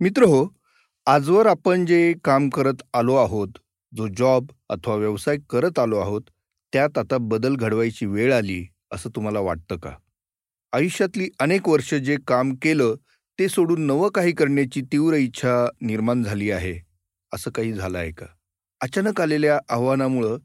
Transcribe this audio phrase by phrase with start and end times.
[0.00, 0.46] मित्र हो
[1.06, 3.58] आजवर आपण जे काम करत आलो आहोत
[3.92, 6.22] जो जॉब अथवा व्यवसाय करत आलो आहोत
[6.72, 9.90] त्यात आता बदल घडवायची वेळ आली असं तुम्हाला वाटतं का?
[10.72, 12.94] आयुष्यातली अनेक वर्ष जे काम केलं
[13.38, 16.74] ते सोडून नवं काही करण्याची तीव्र इच्छा निर्माण झाली आहे
[17.32, 18.26] असं काही झालं आहे का?
[18.80, 20.38] अचानक आलेल्या आव्हानामुळं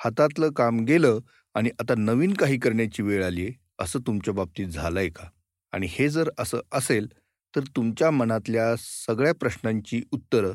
[0.00, 1.18] हातातलं काम गेलं
[1.54, 5.28] आणि आता नवीन काही करण्याची वेळ आली असं तुमच्या बाबतीत झालंय का?
[5.72, 7.08] आणि हे जर असं असेल
[7.56, 10.52] तर तुमच्या मनातल्या सगळ्या प्रश्नांची उत्तरं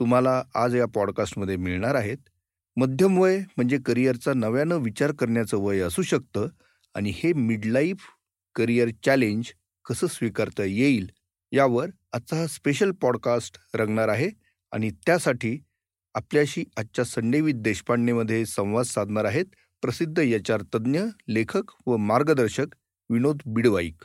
[0.00, 2.18] तुम्हाला आज या पॉडकास्टमध्ये मिळणार आहेत.
[2.76, 6.48] मध्यम वय म्हणजे करिअरचा नव्यानं विचार करण्याचं वय असू शकतं
[6.94, 7.96] आणि हे मिडलाईफ
[8.54, 9.44] करिअर चॅलेंज
[9.84, 11.10] कसं स्वीकारता येईल
[11.52, 14.30] यावर आजचा हा स्पेशल पॉडकास्ट रंगणार आहे
[14.72, 15.58] आणि त्यासाठी
[16.14, 19.44] आपल्याशी आजच्या संडेवीत देशपांडेमध्ये संवाद साधणार आहेत
[19.82, 22.66] प्रसिद्ध एच आर तज्ज्ञ लेखक व मार्गदर्शक
[23.10, 24.04] विनोद बिडवाईक.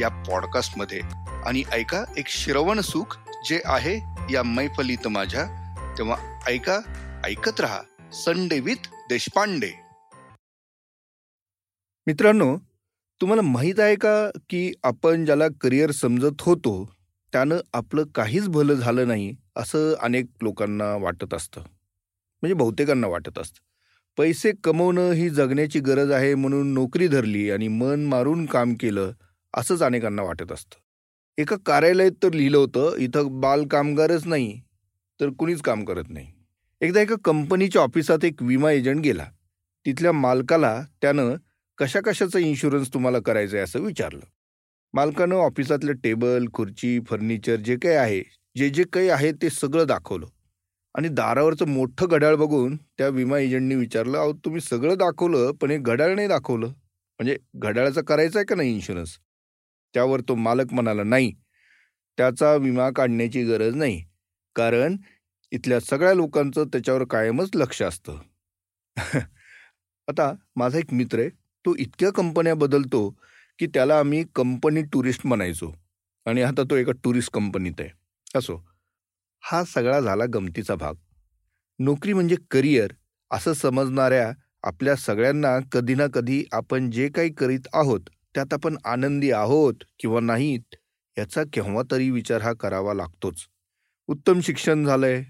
[0.00, 1.00] या पॉडकास्टमध्ये
[1.46, 3.96] आणि ऐका एक श्रवण सुख जे आहे
[4.32, 5.44] या मैफलीत माझ्या.
[5.98, 6.78] तेव्हा ऐका
[7.24, 7.80] ऐकत रहा
[8.12, 9.70] संडे विथ देशपांडे.
[12.06, 12.56] मित्रांनो
[13.20, 16.92] तुम्हाला माहीत आहे का की आपण ज्याला करिअर समजत होतो
[17.32, 21.60] त्यानं आपलं काहीच भलं झालं नाही असं अनेक लोकांना वाटत असतं.
[21.60, 23.58] म्हणजे बहुतेकांना वाटत असतं.
[24.16, 29.12] पैसे कमवणं ही जगण्याची गरज आहे म्हणून नोकरी धरली आणि मन मारून काम केलं
[29.54, 30.78] असंच अनेकांना वाटत असतं.
[31.38, 34.60] एका कार्यालयात तर लिहिलं होतं इथं बाल कामगारच नाही
[35.20, 36.26] तर कुणीच काम करत नाही.
[36.80, 39.24] एकदा एका कंपनीच्या ऑफिसात एक विमा एजंट गेला.
[39.86, 41.34] तिथल्या मालकाला त्यानं
[41.78, 44.24] कशा कशाचा इन्शुरन्स तुम्हाला करायचं आहे असं विचारलं.
[44.94, 48.22] मालकानं ऑफिसातलं टेबल खुर्ची फर्निचर जे काही आहे
[48.56, 50.26] जे जे काही आहे ते सगळं दाखवलं.
[50.94, 55.78] आणि दारावरचं मोठं घड्याळ बघून त्या विमा एजंटनी विचारलं अहो तुम्ही सगळं दाखवलं पण हे
[55.78, 56.66] घड्याळ नाही दाखवलं.
[56.66, 59.18] म्हणजे घड्याळाचं करायचं आहे का नाही इन्शुरन्स?
[59.94, 61.32] त्यावर तो मालक म्हणाला नाही
[62.18, 64.02] त्याचा विमा काढण्याची गरज नाही
[64.56, 64.96] कारण
[65.52, 68.18] इथल्या सगळ्या लोकांचं त्याच्यावर कायमच लक्ष असतं.
[70.08, 71.28] आता माझा एक मित्र आहे
[71.64, 73.08] तो इतक्या कंपन्या बदलतो
[73.58, 75.72] की त्याला आम्ही कंपनी टुरिस्ट म्हणायचो.
[76.26, 77.88] आणि आता तो एका टुरिस्ट कंपनीत आहे.
[78.34, 78.56] असो
[79.42, 80.94] हा सगळा झाला गमतीचा भाग.
[81.78, 82.92] नोकरी म्हणजे करिअर
[83.30, 84.30] असं समजणाऱ्या
[84.62, 90.20] आपल्या सगळ्यांना कधी ना कधी आपण जे काही करीत आहोत त्यात आपण आनंदी आहोत किंवा
[90.20, 90.74] नाहीत
[91.16, 93.46] याचा केव्हा तरी विचार हा करावा लागतोच.
[94.08, 95.24] उत्तम शिक्षण झालं आहे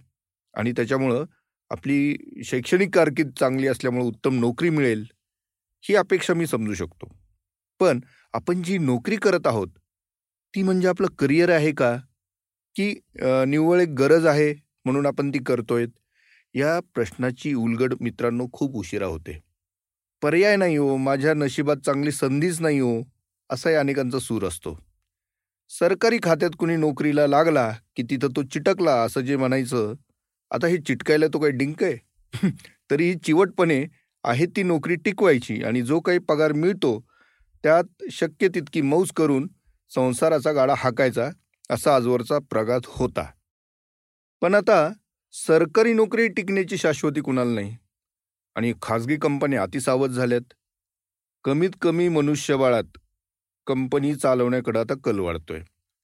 [0.54, 1.24] आणि त्याच्यामुळं
[1.70, 5.04] आपली शैक्षणिक कारकीर्द चांगली असल्यामुळं उत्तम नोकरी मिळेल
[5.84, 7.08] ही अपेक्षा मी समजू शकतो.
[7.80, 8.00] पण
[8.34, 9.68] आपण जी नोकरी करत आहोत
[10.54, 11.96] ती म्हणजे आपलं करिअर आहे का?
[12.74, 12.92] की
[13.48, 14.52] निव्वळ एक गरज आहे
[14.84, 15.86] म्हणून आपण ती करतोय
[16.54, 19.38] या प्रश्नाची उलगड मित्रांनो खूप उशिरा होते.
[20.22, 23.00] पर्याय नाही हो माझ्या नशिबात चांगली संधीच नाही हो
[23.50, 24.78] असाही अनेकांचा सूर असतो.
[25.70, 29.94] सरकारी खात्यात कुणी नोकरीला लागला की तिथं तो चिटकला असं जे म्हणायचं
[30.50, 31.96] आता हे चिटकायला तो काही डिंक आहे?
[32.90, 33.86] तरी ही चिवटपणे
[34.24, 37.04] आहे ती नोकरी टिकवायची आणि जो काही पगार मिळतो
[37.64, 39.48] त्यात शक्य तितकी मौज करून
[39.94, 41.30] संसाराचा गाडा हाकायचा
[41.70, 43.26] असा आजवरचा प्रघात होता.
[44.42, 44.88] पण आता
[45.32, 47.76] सरकारी नोकरी टिकण्याची शाश्वती कुणाला नाही.
[48.56, 50.52] आणि खाजगी कंपन्या अतिसावध झाल्यात.
[51.44, 52.98] कमीत कमी मनुष्यबळात
[53.66, 55.60] कंपनी चालवण्याकडं आता कल वाढतोय.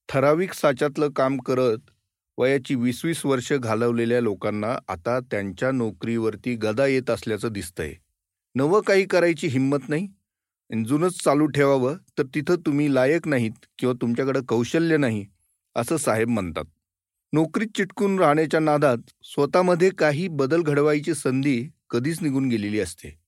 [0.09, 1.89] ठराविक साच्यातलं काम करत
[2.37, 7.93] वयाची वीस वीस वर्ष घालवलेल्या लोकांना आता त्यांच्या नोकरीवरती गदा येत असल्याचं दिसतंय.
[8.55, 10.07] नवं काही करायची हिंमत नाही?
[10.69, 15.25] जुनंच चालू ठेवावं तर तिथं तुम्ही लायक नाहीत किंवा तुमच्याकडं कौशल्य नाही
[15.75, 16.65] असं साहेब म्हणतात.
[17.33, 23.19] नोकरीत चिटकून राहण्याच्या नादात स्वतःमध्ये काही बदल घडवायची संधी कधीच निघून गेलेली असते.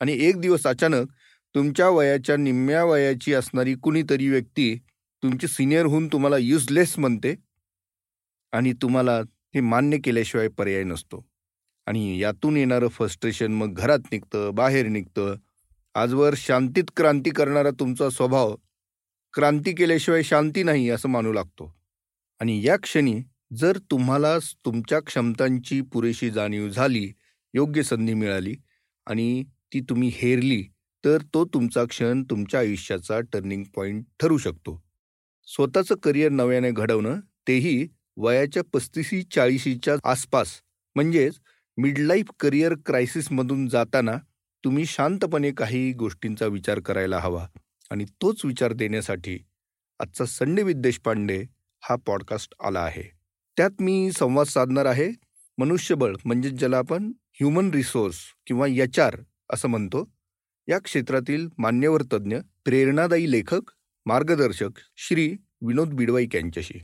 [0.00, 1.08] आणि एक दिवस अचानक
[1.54, 4.74] तुमच्या वयाच्या निम्म्या वयाची असणारी कुणीतरी व्यक्ती
[5.22, 7.34] तुमची सिनियर होऊन तुम्हाला युजलेस म्हणते
[8.52, 9.18] आणि तुम्हाला
[9.54, 11.26] हे मान्य केल्याशिवाय पर्याय नसतो.
[11.86, 15.34] आणि यातून येणारं फ्रस्ट्रेशन मग घरात निघतं बाहेर निघतं.
[15.94, 18.54] आजवर शांतीत क्रांती करणारा तुमचा स्वभाव
[19.34, 21.74] क्रांती केल्याशिवाय शांती नाही असं मानू लागतो.
[22.40, 23.20] आणि या क्षणी
[23.56, 27.12] जर तुम्हाला तुमच्या क्षमतांची पुरेशी जाणीव झाली
[27.54, 28.56] योग्य संधी मिळाली
[29.06, 30.62] आणि ती तुम्ही हेरली
[31.04, 34.84] तर तो तुमचा क्षण तुमच्या आयुष्याचा टर्निंग पॉईंट ठरू शकतो.
[35.46, 40.60] स्वतःचं करिअर नव्याने घडवणं तेही वयाच्या पस्तीसी चाळीशीच्या आसपास
[40.94, 41.34] म्हणजेच
[41.76, 44.16] मिडलाईफ करिअर क्रायसिसमधून जाताना
[44.64, 47.46] तुम्ही शांतपणे काही गोष्टींचा विचार करायला हवा
[47.90, 49.38] आणि तोच विचार देण्यासाठी
[50.00, 51.44] आजचा संडे विथ देशपांडे
[51.82, 53.19] हा पॉडकास्ट आला आहे.
[53.60, 55.10] त्यात मी संवाद साधणार आहे.
[55.58, 58.16] मनुष्यबळ म्हणजेच ज्याला आपण ह्युमन रिसोर्स
[58.46, 59.16] किंवा एच आर
[59.52, 60.10] असं म्हणतो
[60.68, 63.60] या क्षेत्रातील मान्यवर तज्ज्ञ प्रेरणादायी लेखक
[64.06, 65.36] मार्गदर्शक श्री
[65.66, 66.78] विनोद बिडवाईक यांच्याशी.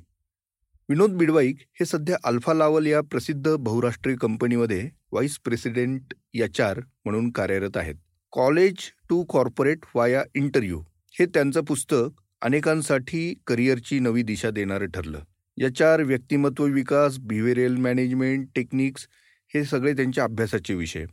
[0.88, 7.30] विनोद बिडवाईक हे सध्या अल्फा लावल या प्रसिद्ध बहुराष्ट्रीय कंपनीमध्ये व्हाईस प्रेसिडेंट एच आर म्हणून
[7.30, 7.94] कार्यरत आहेत.
[8.32, 8.74] College
[9.10, 10.82] to corporate via interview
[11.20, 15.20] हे त्यांचं पुस्तक अनेकांसाठी करिअरची नवी दिशा देणारं ठरलं.
[15.58, 19.08] या आर व्यक्तिमत्व विकास बिहेवियरल मॅनेजमेंट टेक्निक्स
[19.54, 21.04] हे सगळे त्यांच्या अभ्यासाचे विषय.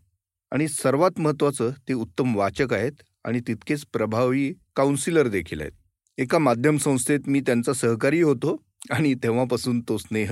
[0.51, 2.91] आणि सर्वात महत्त्वाचं ते उत्तम वाचक आहेत
[3.25, 5.71] आणि तितकेच प्रभावी काउन्सिलर देखील आहेत.
[6.17, 10.31] एका माध्यम संस्थेत मी त्यांचा सहकारी होतो आणि तेव्हापासून तो स्नेह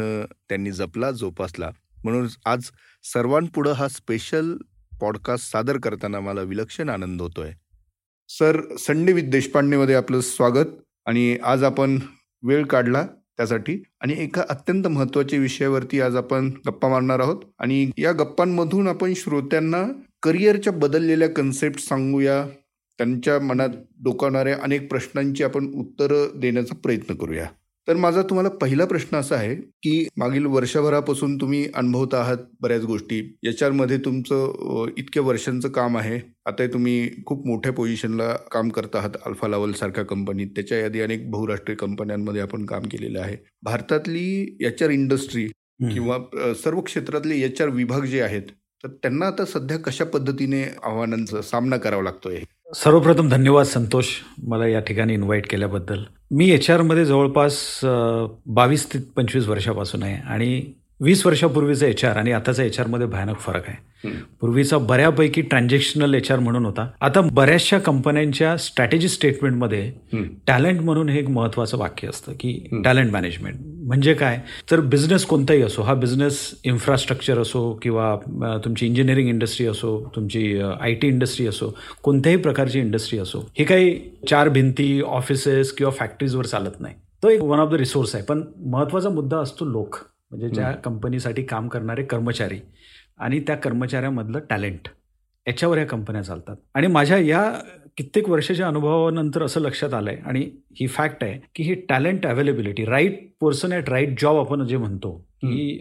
[0.49, 1.71] त्यांनी जपला जोपासला.
[2.03, 2.63] म्हणून आज
[3.03, 4.57] सर्वांपुढं हा स्पेशल
[5.01, 7.51] पॉडकास्ट सादर करताना मला विलक्षण आनंद होतोय.
[8.29, 10.65] सर संडे विथ देशपांडेमध्ये आपलं स्वागत
[11.05, 11.99] आणि आज आपण
[12.43, 13.07] वेळ काढला.
[13.37, 13.83] त्यासाठी.
[14.01, 17.41] आणि एका अत्यंत महत्त्वाच्या विषयावरती आज आपण गप्पा मारणार आहोत.
[17.59, 19.83] आणि या गप्पांमधून आपण श्रोत्यांना
[20.23, 22.47] करिअरच्या बदललेल्या कन्सेप्ट सांगूया.
[22.97, 23.69] त्यांच्या मनात
[24.03, 27.47] डोकावणाऱ्या अनेक प्रश्नांची आपण उत्तरं देण्याचा प्रयत्न करूया.
[27.87, 33.19] तर माझा तुम्हाला पहिला प्रश्न असा आहे की मागील वर्षभरापासून तुम्ही अनुभवत आहात बऱ्याच गोष्टी.
[33.43, 36.19] याच्यामध्ये तुमचं इतक्या वर्षांचं काम आहे.
[36.45, 39.17] आता तुम्ही खूप मोठ्या पोझिशनला काम करत आहात.
[39.25, 40.47] अल्फा लावल सारख्या कंपनीत.
[40.55, 43.37] त्याच्या यादी अनेक बहुराष्ट्रीय कंपन्यांमध्ये आपण काम केलेलं आहे.
[43.63, 45.47] भारतातली एच आर इंडस्ट्री
[45.83, 46.17] किंवा
[46.63, 48.51] सर्व क्षेत्रातले एच आर विभाग जे आहेत
[48.83, 52.39] तर त्यांना आता सध्या कशा पद्धतीने आव्हानांचा सामना करावा लागतोय?
[52.75, 54.07] सर्वप्रथम धन्यवाद संतोष
[54.47, 56.03] मला या ठिकाणी इन्व्हाइट केल्याबद्दल.
[56.31, 57.79] मी एच आरमध्ये जवळपास
[58.45, 60.61] बावीस ते पंचवीस वर्षापासून आहे आणि
[61.03, 64.09] वीस वर्षापूर्वीचा एच आर आणि आताचा एच आरमध्ये भयानक फरक आहे.
[64.41, 66.87] पूर्वीचा बऱ्यापैकी ट्रान्झॅक्शनल एच आर म्हणून होता.
[67.01, 69.91] आता बऱ्याचशा कंपन्यांच्या स्ट्रॅटेजी स्टेटमेंटमध्ये
[70.47, 72.53] टॅलेंट म्हणून हे एक महत्वाचं वाक्य असतं की
[72.83, 73.55] टॅलेंट मॅनेजमेंट.
[73.85, 74.39] म्हणजे काय?
[74.71, 78.15] तर बिझनेस कोणताही असो हा बिझनेस इन्फ्रास्ट्रक्चर असो किंवा
[78.65, 81.73] तुमची इंजिनिअरिंग इंडस्ट्री असो तुमची आय टी इंडस्ट्री असो
[82.03, 83.99] कोणत्याही प्रकारची इंडस्ट्री असो ही काही
[84.29, 86.95] चार भिंती ऑफिसेस किंवा फॅक्टरीजवर चालत नाही.
[87.23, 88.23] तो एक वन ऑफ द रिसोर्स आहे.
[88.23, 89.95] पण महत्त्वाचा मुद्दा असतो लोक.
[90.31, 92.59] म्हणजे ज्या कंपनीसाठी काम करणारे कर्मचारी
[93.17, 94.87] आणि त्या कर्मचाऱ्यामधलं टॅलेंट
[95.45, 96.55] याच्यावर या कंपन्या चालतात.
[96.75, 97.51] आणि माझ्या या
[97.97, 100.39] कित्येक वर्षाच्या अनुभवानंतर असं लक्षात आलंय आणि
[100.79, 105.11] ही फॅक्ट आहे की ही talent availability right person at right job आपण जे म्हणतो
[105.43, 105.77] की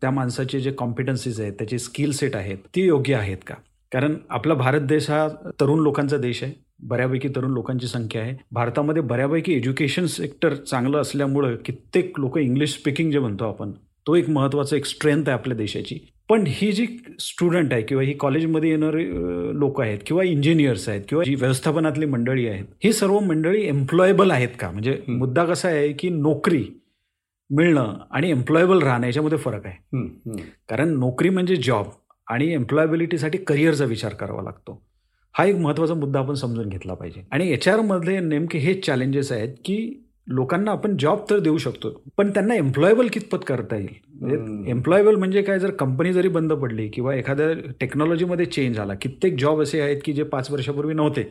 [0.00, 3.54] त्या माणसाचे जे कॉम्पिटन्सीज आहेत त्याचे स्किल सेट आहेत ती योग्य आहेत का?
[3.92, 5.26] कारण आपला भारत देश हा
[5.60, 6.52] तरुण लोकांचा देश आहे.
[6.80, 8.34] बऱ्यापैकी तरुण लोकांची संख्या आहे.
[8.52, 13.72] भारतामध्ये बऱ्यापैकी एज्युकेशन सेक्टर चांगलं असल्यामुळं कित्येक लोक इंग्लिश स्पीकिंग जे म्हणतो आपण
[14.06, 15.98] तो एक महत्त्वाचा एक स्ट्रेंथ आहे आपल्या देशाची.
[16.28, 16.86] पण ही जी
[17.20, 19.04] स्टुडंट आहे किंवा ही कॉलेजमध्ये येणारे
[19.58, 24.48] लोक आहेत किंवा इंजिनियर्स आहेत किंवा जी व्यवस्थापनातली मंडळी आहेत ही सर्व मंडळी एम्प्लॉयबल आहेत
[24.60, 24.70] का?
[24.70, 26.64] म्हणजे मुद्दा कसा आहे की नोकरी
[27.50, 30.36] मिळणं आणि एम्प्लॉयबल राहणं याच्यामध्ये फरक आहे.
[30.68, 31.86] कारण नोकरी म्हणजे जॉब
[32.30, 34.82] आणि एम्प्लॉयबिलिटीसाठी करिअरचा विचार करावा लागतो.
[35.38, 37.22] हा एक महत्त्वाचा मुद्दा आपण समजून घेतला पाहिजे.
[37.30, 39.78] आणि एच आरमधले नेमके हेच चॅलेंजेस आहेत की
[40.28, 44.66] लोकांना आपण जॉब तर देऊ शकतो पण त्यांना एम्प्लॉयबल कितपत करता येईल?
[44.70, 45.58] एम्प्लॉयबल म्हणजे काय?
[45.58, 50.12] जर कंपनी जरी बंद पडली किंवा एखाद्या टेक्नॉलॉजीमध्ये चेंज आला कित्येक जॉब असे आहेत की
[50.12, 51.22] जे पाच वर्षापूर्वी नव्हते.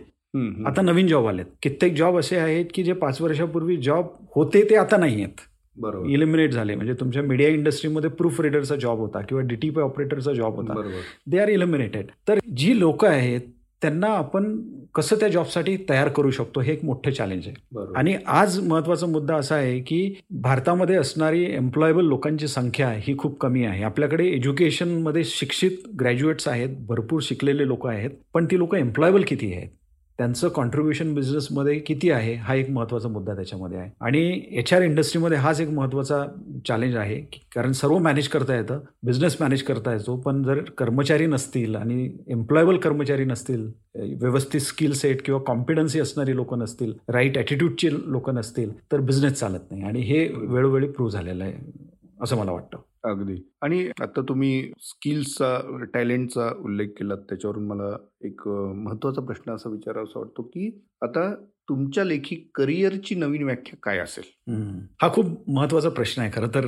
[0.68, 1.46] आता नवीन जॉब आलेत.
[1.64, 5.42] कित्येक जॉब असे आहेत की जे पाच वर्षापूर्वी जॉब होते ते आता नाही आहेत.
[5.78, 6.10] बरोबर.
[6.10, 6.76] इलिमिनेट झाले.
[6.76, 10.82] म्हणजे तुमच्या मीडिया इंडस्ट्रीमध्ये प्रूफ रिडरचा जॉब होता किंवा डीटीपी ऑपरेटरचा जॉब होता.
[11.28, 13.42] दे आर इलिमिनेटेड तर जी लोक आहेत
[13.82, 14.62] त्यांना आपण
[14.96, 17.78] कसं त्या जॉबसाठी तयार करू शकतो हे एक मोठं चॅलेंज आहे.
[17.96, 23.66] आणि आज महत्त्वाचा मुद्दा असा आहे की भारतामध्ये असणारी एम्प्लॉयबल लोकांची संख्या ही खूप कमी
[23.66, 23.84] आहे.
[23.84, 29.70] आपल्याकडे एज्युकेशनमध्ये शिक्षित ग्रॅज्युएट्स आहेत भरपूर शिकलेले लोक आहेत पण ती लोक एम्प्लॉयबल किती आहेत?
[30.20, 33.90] त्यांचं कॉन्ट्रीब्युशन बिझनेसमध्ये किती आहे हा एक महत्त्वाचा मुद्दा त्याच्यामध्ये आहे.
[34.02, 36.24] आणि एच आर इंडस्ट्रीमध्ये हाच एक महत्त्वाचा
[36.68, 37.16] चॅलेंज आहे
[37.56, 42.78] कारण सर्व मॅनेज करता येतं बिझनेस मॅनेज करता येतो पण जर कर्मचारी नसतील आणि एम्प्लॉयबल
[42.78, 43.70] कर्मचारी नसतील
[44.22, 49.72] व्यवस्थित स्किल सेट किंवा कॉम्पिडन्सी असणारी लोक नसतील राईट ॲटिट्यूडची लोक नसतील तर बिझनेस चालत
[49.72, 49.84] नाही.
[49.84, 51.54] आणि हे वेळोवेळी प्रूव्ह झालेलं आहे
[52.24, 52.78] असं मला वाटतं.
[53.04, 53.36] अगदी.
[53.62, 60.42] आणि आता तुम्ही स्किल्सचा टॅलेंटचा उल्लेख केला त्याच्यावरून मला एक महत्त्वाचा प्रश्न असा विचारावा वाटतो
[60.42, 61.36] की आता
[61.70, 64.24] तुमच्या लेखी करिअरची नवीन व्याख्या काय असेल?
[65.02, 66.66] हा खूप महत्त्वाचा प्रश्न आहे खरं तर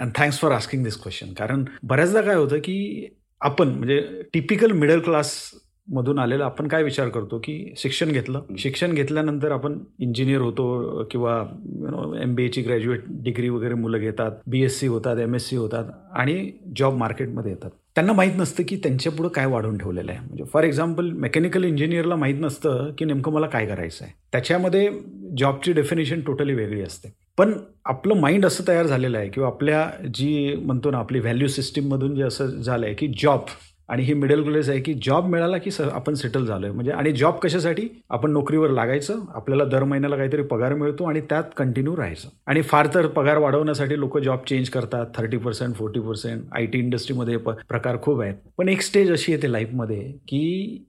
[0.00, 3.08] and thanks for asking this question कारण बऱ्याचदा काय होतं की
[3.40, 5.50] आपण म्हणजे टिपिकल मिडल क्लास
[5.88, 8.40] मधून आलेलं आपण काय विचार करतो की शिक्षण घेतलं?
[8.58, 11.36] शिक्षण घेतल्यानंतर आपण इंजिनियर होतो किंवा
[11.80, 15.34] यु नो एम बी एची ग्रॅज्युएट डिग्री वगैरे मुलं घेतात बी एस सी होतात एम
[15.34, 17.70] एस सी होतात आणि जॉब मार्केटमध्ये येतात.
[17.94, 20.20] त्यांना माहीत नसतं की त्यांच्या पुढं काय वाढून ठेवलेलं आहे.
[20.20, 24.14] म्हणजे फॉर एक्झाम्पल मेकॅनिकल इंजिनियरला माहीत नसतं की नेमकं मला काय करायचं आहे.
[24.32, 24.90] त्याच्यामध्ये
[25.38, 27.12] जॉबची डेफिनेशन टोटली वेगळी असते.
[27.38, 27.52] पण
[27.84, 32.22] आपलं माइंड असं तयार झालेलं आहे किंवा आपल्या जी म्हणतो ना आपली व्हॅल्यू सिस्टीममधून जे
[32.22, 33.40] असं झालं आहे की जॉब
[33.88, 36.92] आणि ही मिडल क्लास आहे की जॉब मिळाला की स आपण सेटल झालो आहे म्हणजे
[36.92, 37.88] आणि जॉब कशासाठी?
[38.10, 42.28] आपण नोकरीवर लागायचं आपल्याला दर महिन्याला काहीतरी पगार मिळतो आणि त्यात कंटिन्यू राहायचं.
[42.46, 46.78] आणि फार तर पगार वाढवण्यासाठी लोक जॉब चेंज करतात thirty percent forty percent I T
[46.78, 48.34] इंडस्ट्रीमध्ये प्रकार खूप आहेत.
[48.58, 50.84] पण एक स्टेज अशी येते लाईफमध्ये की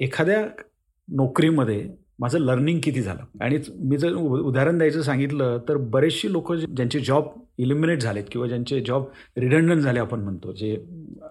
[0.00, 0.44] एखाद्या
[1.08, 1.86] नोकरीमध्ये
[2.24, 3.24] माझं लर्निंग किती झालं?
[3.40, 7.24] आणि मी जर उदाहरण द्यायचं सांगितलं तर बरेचशी लोक ज्यांचे जॉब
[7.58, 9.04] इलिमिनेट झालेत किंवा ज्यांचे जॉब
[9.36, 10.76] रिडंडंट झाले आपण म्हणतो जे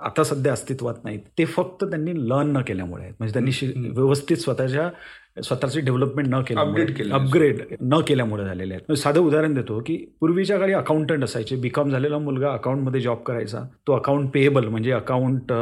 [0.01, 4.89] आता सध्या अस्तित्वात नाहीत ते फक्त त्यांनी लर्न न केल्यामुळे म्हणजे त्यांनी व्यवस्थित स्वतःच्या
[5.41, 8.93] स्वतःची डेव्हलपमेंट न केल्यामुळे अपग्रेड न केल्यामुळे झालेले आहेत.
[8.93, 11.55] साधं उदाहरण देतो की पूर्वीच्या काळी अकाउंटंट असायचे.
[11.55, 13.59] बीकॉम झालेला मुलगा अकाउंटमध्ये जॉब करायचा.
[13.87, 15.53] तो अकाउंट पेएबल म्हणजे अकाउंट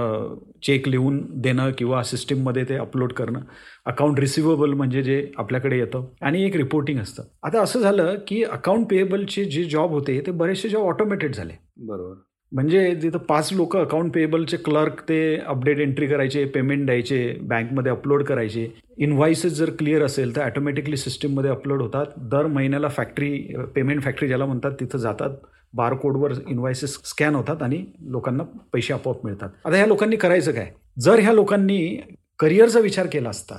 [0.66, 3.40] चेक लिहून देणं किंवा सिस्टीममध्ये ते अपलोड करणं.
[3.86, 6.06] अकाउंट रिसिवेबल म्हणजे जे आपल्याकडे येतं.
[6.22, 7.24] आणि एक रिपोर्टिंग असतं.
[7.44, 11.54] आता असं झालं की अकाउंट पेएबलचे जे जॉब होते ते बरेचसे जॉब ऑटोमेटेड झाले.
[11.78, 12.14] बरोबर.
[12.52, 18.24] म्हणजे तिथं पाच लोक अकाउंट पेएबलचे क्लर्क ते अपडेट एंट्री करायचे पेमेंट द्यायचे बँकमध्ये अपलोड
[18.24, 18.68] करायचे.
[18.98, 22.06] इनव्हाइसेस जर क्लिअर असेल तर ॲटोमॅटिकली सिस्टीममध्ये अपलोड होतात.
[22.18, 23.32] दर महिन्याला फॅक्टरी
[23.76, 25.36] पेमेंट फॅक्टरी ज्याला म्हणतात तिथं जातात.
[25.74, 28.44] बारकोडवर इन्व्हायसेस स्कॅन होतात आणि लोकांना
[28.74, 29.50] पैसे आपोआप मिळतात.
[29.66, 30.72] आता ह्या लोकांनी करायचं काय?
[31.00, 31.98] जर ह्या लोकांनी
[32.40, 33.58] करिअरचा विचार केला असता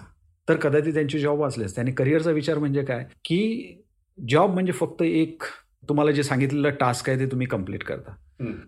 [0.49, 1.81] तर कदाचित त्यांची जॉब वाचले असते.
[1.81, 3.05] आणि करिअरचा विचार म्हणजे काय?
[3.25, 3.83] की
[4.19, 5.43] जॉब म्हणजे फक्त एक
[5.89, 8.15] तुम्हाला जे सांगितलेलं टास्क आहे ते तुम्ही कंप्लीट करता.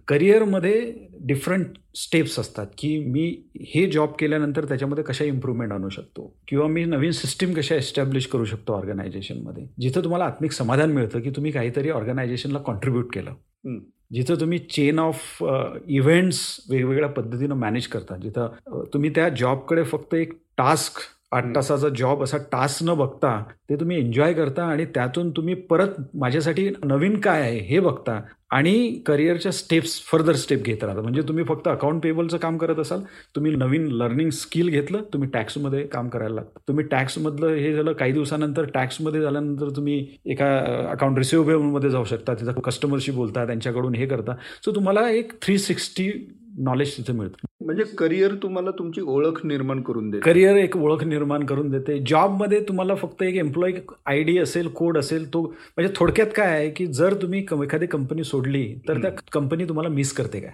[0.09, 3.27] करिअरमध्ये डिफरंट स्टेप्स असतात की मी
[3.61, 6.37] हे जॉब केल्यानंतर त्याच्यामध्ये कशा इम्प्रूव्हमेंट आणू शकतो?
[6.49, 11.31] किंवा मी नवीन सिस्टीम कशा एस्टॅब्लिश करू शकतो ऑर्गनायझेशनमध्ये जिथं तुम्हाला आत्मिक समाधान मिळतं की
[11.31, 13.79] तुम्ही काहीतरी ऑर्गनायझेशनला कॉन्ट्रीब्यूट केलं.
[14.13, 15.45] जिथं तुम्ही चेन ऑफ
[15.89, 18.17] इव्हेंट्स वेगवेगळ्या पद्धतीनं मॅनेज करता.
[18.17, 21.01] जिथं तुम्ही त्या जॉबकडे फक्त एक टास्क
[21.35, 23.39] आठ तासाचा जॉब असा टास्क न बघता
[23.71, 29.03] ते तुम्ही एन्जॉय करता आणि त्यातून तुम्ही परत माझ्यासाठी नवीन काय आहे हे बघता आणि
[29.07, 31.01] करिअरच्या स्टेप्स फर्दर स्टेप घेत राहता.
[31.01, 33.01] म्हणजे तुम्ही फक्त अकाउंट पेबलचं काम करत असाल
[33.37, 36.61] तुम्ही नवीन लर्निंग स्किल घेतलं तुम्ही टॅक्समध्ये काम करायला लागतं.
[36.69, 40.57] तुम्ही टॅक्समधलं हे झालं काही दिवसानंतर टॅक्समध्ये झाल्यानंतर तुम्ही एका
[40.91, 42.35] अकाउंट रिसिव्हेबलमध्ये जाऊ शकता.
[42.35, 44.35] तिथं कस्टमरशी बोलता त्यांच्याकडून हे करता.
[44.65, 46.11] सो तुम्हाला एक थ्री सिक्स्टी
[46.59, 47.47] नॉलेज तिथे मिळतं.
[47.65, 50.23] म्हणजे करिअर तुम्हाला तुमची ओळख निर्माण करून देते.
[50.25, 51.99] करिअर एक ओळख निर्माण करून देते.
[52.09, 53.73] जॉबमध्ये तुम्हाला फक्त एक एम्प्लॉई
[54.07, 58.25] आय डी असेल कोड असेल तो म्हणजे थोडक्यात काय आहे की जर तुम्ही एखादी कंपनी
[58.25, 60.53] सोडली तर त्या कंपनी तुम्हाला मिस करते काय?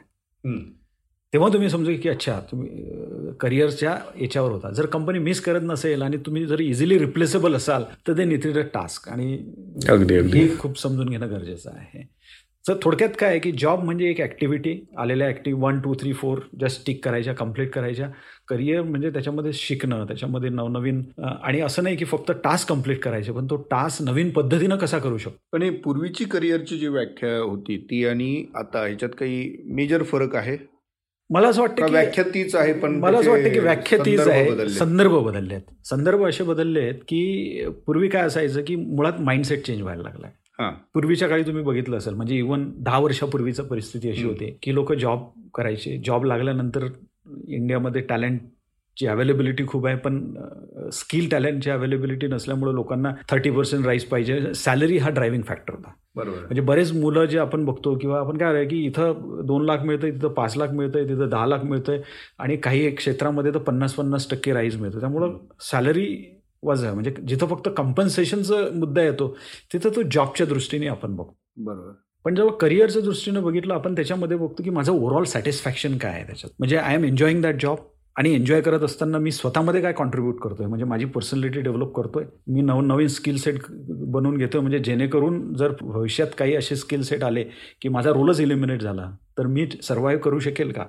[1.33, 4.71] तेव्हा तुम्ही समजू की अच्छा तुम्ही करिअरच्या याच्यावर होता.
[4.71, 9.09] जर कंपनी मिस करत नसेल आणि तुम्ही जर इझिली रिप्लेसेबल असाल तर ते निथिड टास्क
[9.09, 9.33] आणि
[9.87, 12.03] हे खूप समजून घेणं गरजेचं आहे.
[12.65, 16.39] तर थोडक्यात काय आहे की जॉब म्हणजे एक ॲक्टिव्हिटी आलेल्या active one two three four
[16.61, 18.09] just stick करायच्या कंप्लीट करायच्या.
[18.49, 23.47] करिअर म्हणजे त्याच्यामध्ये शिकणं त्याच्यामध्ये नवनवीन आणि असं नाही की फक्त टास्क कंप्लीट करायचे पण
[23.51, 25.39] तो टास्क नवीन पद्धतीनं कसा करू शकतो?
[25.53, 30.57] पण पूर्वीची करिअरची जी व्याख्या होती ती आणि आता ह्याच्यात काही मेजर फरक आहे?
[31.31, 34.69] मला असं वाटतं की व्याख्या तीच आहे पण मला असं वाटतं की व्याख्या तीच आहे
[34.69, 39.83] संदर्भ बदलले आहेत संदर्भ असे बदलले आहेत की पूर्वी काय असायचं की मुळात माइंडसेट चेंज
[39.83, 40.29] व्हायला लागला
[40.95, 45.29] पूर्वीच्या काळी तुम्ही बघितलं असेल म्हणजे इव्हन दहा वर्षापूर्वीची परिस्थिती अशी होती की लोक जॉब
[45.55, 45.97] करायचे.
[46.07, 46.87] जॉब लागल्यानंतर
[47.49, 50.21] इंडियामध्ये टॅलेंटची अवेलेबिलिटी खूप आहे पण
[50.93, 54.39] स्किल टॅलेंटची अवेलेबिलिटी नसल्यामुळे लोकांना थर्टी पर्सेंट राईस पाहिजे.
[54.55, 55.93] सॅलरी हा ड्रायव्हिंग फॅक्टर होता.
[56.17, 56.39] बरोबर.
[56.39, 60.33] म्हणजे बरेच मुलं जे आपण बघतो किंवा आपण काय की इथं दोन लाख मिळतंय तिथं
[60.35, 62.01] पाच लाख मिळतंय तिथं दहा लाख मिळतंय
[62.39, 66.07] आणि काही क्षेत्रामध्ये तर पन्नास पन्नास टक्के राईज मिळतो त्यामुळं सॅलरी
[66.63, 69.37] वजा म्हणजे जिथं फक्त कम्पन्सेशनचा मुद्दा येतो
[69.73, 71.37] तिथं तो जॉबच्या दृष्टीने आपण बघतो.
[71.57, 71.93] बरोबर.
[72.25, 76.51] पण जेव्हा करिअरच्या दृष्टीने बघितलं आपण त्याच्यामध्ये बघतो की माझं ओव्हरऑल सॅटिस्फॅक्शन काय आहे त्याच्यात.
[76.59, 77.79] म्हणजे I am enjoying that job
[78.17, 80.67] आणि एन्जॉय करत असताना मी स्वतःमध्ये काय कॉन्ट्रीब्यूट करतोय?
[80.67, 82.25] म्हणजे माझी पर्सनॅलिटी डेव्हलप करतोय?
[82.47, 84.61] मी नवनवीन स्किल सेट बनवून घेतोय?
[84.61, 87.45] म्हणजे जेणेकरून जर भविष्यात काही असे स्किल सेट आले
[87.83, 90.85] की माझा रोलच इलिमिनेट झाला तर मी सर्व्हाइव्ह करू शकेल का?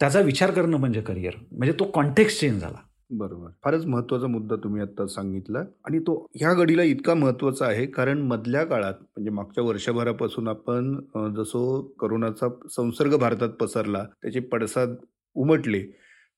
[0.00, 2.78] त्याचा विचार करणं म्हणजे करिअर म्हणजे तो कॉन्टेक्स्ट चेंज झाला.
[3.10, 3.50] बरोबर.
[3.64, 8.64] फारच महत्त्वाचा मुद्दा तुम्ही आता सांगितला आणि तो ह्या घडीला इतका महत्त्वाचा आहे कारण मधल्या
[8.64, 10.94] काळात म्हणजे मागच्या वर्षभरापासून आपण
[11.36, 14.94] जसो करोनाचा संसर्ग भारतात पसरला त्याचे पडसाद
[15.34, 15.82] उमटले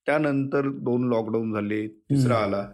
[0.06, 2.34] त्यानंतर दोन लॉकडाऊन झाले तिसरा.
[2.34, 2.66] आला.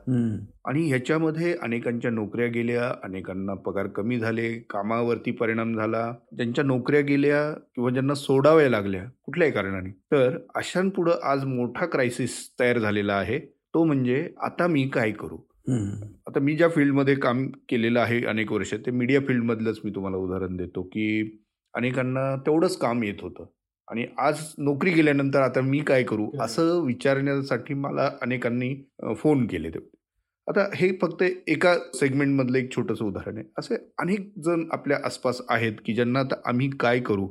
[0.64, 6.12] आणि ह्याच्यामध्ये अनेकांच्या नोकऱ्या गेल्या अनेकांना पगार कमी झाले कामावरती परिणाम झाला.
[6.36, 9.90] ज्यांच्या नोकऱ्या गेल्या किंवा ज्यांना सोडाव्या लागल्या कुठल्याही कारणाने.
[9.90, 13.55] तर अशांपुढं आज मोठा क्रायसिस तयार झालेला आहे.
[13.76, 15.36] तो म्हणजे आता मी काय करू.
[16.26, 20.56] आता मी ज्या फील्डमध्ये काम केलेलं आहे अनेक वर्ष ते मीडिया फील्डमधलंच मी तुम्हाला उदाहरण
[20.56, 21.06] देतो की
[21.74, 23.44] अनेकांना तेवढंच काम येत होतं.
[23.88, 26.30] आणि आज नोकरी गेल्यानंतर आता मी काय करू?
[26.40, 28.74] असं विचारण्यासाठी मला अनेकांनी
[29.16, 29.78] फोन केले ते.
[30.48, 33.46] आता हे फक्त एका सेगमेंटमधलं एक छोटंसं उदाहरण आहे.
[33.58, 37.28] असे अनेक जण आपल्या आसपास आहेत की ज्यांना आता आम्ही काय करू?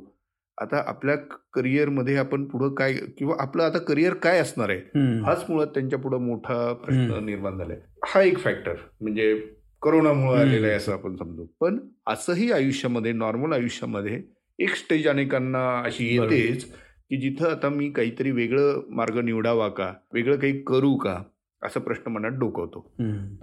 [0.58, 1.14] आता आपल्या
[1.54, 5.18] करिअरमध्ये आपण पुढं काय किंवा आपलं आता करिअर काय असणार आहे.
[5.24, 7.24] हाच मुळात त्यांच्या पुढे मोठा प्रश्न.
[7.24, 9.34] निर्माण झालाय हा एक फॅक्टर म्हणजे
[9.82, 10.40] करोनामुळे.
[10.40, 14.20] आलेला आहे असं आपण समजू पण असंही आयुष्यामध्ये नॉर्मल आयुष्यामध्ये
[14.58, 16.06] एक स्टेज अनेकांना अशी.
[16.16, 16.64] येतेच
[17.10, 21.22] की जिथं आता मी काहीतरी वेगळं मार्ग निवडावा का वेगळं काही करू का
[21.62, 22.80] असा प्रश्न मनात डोकवतो.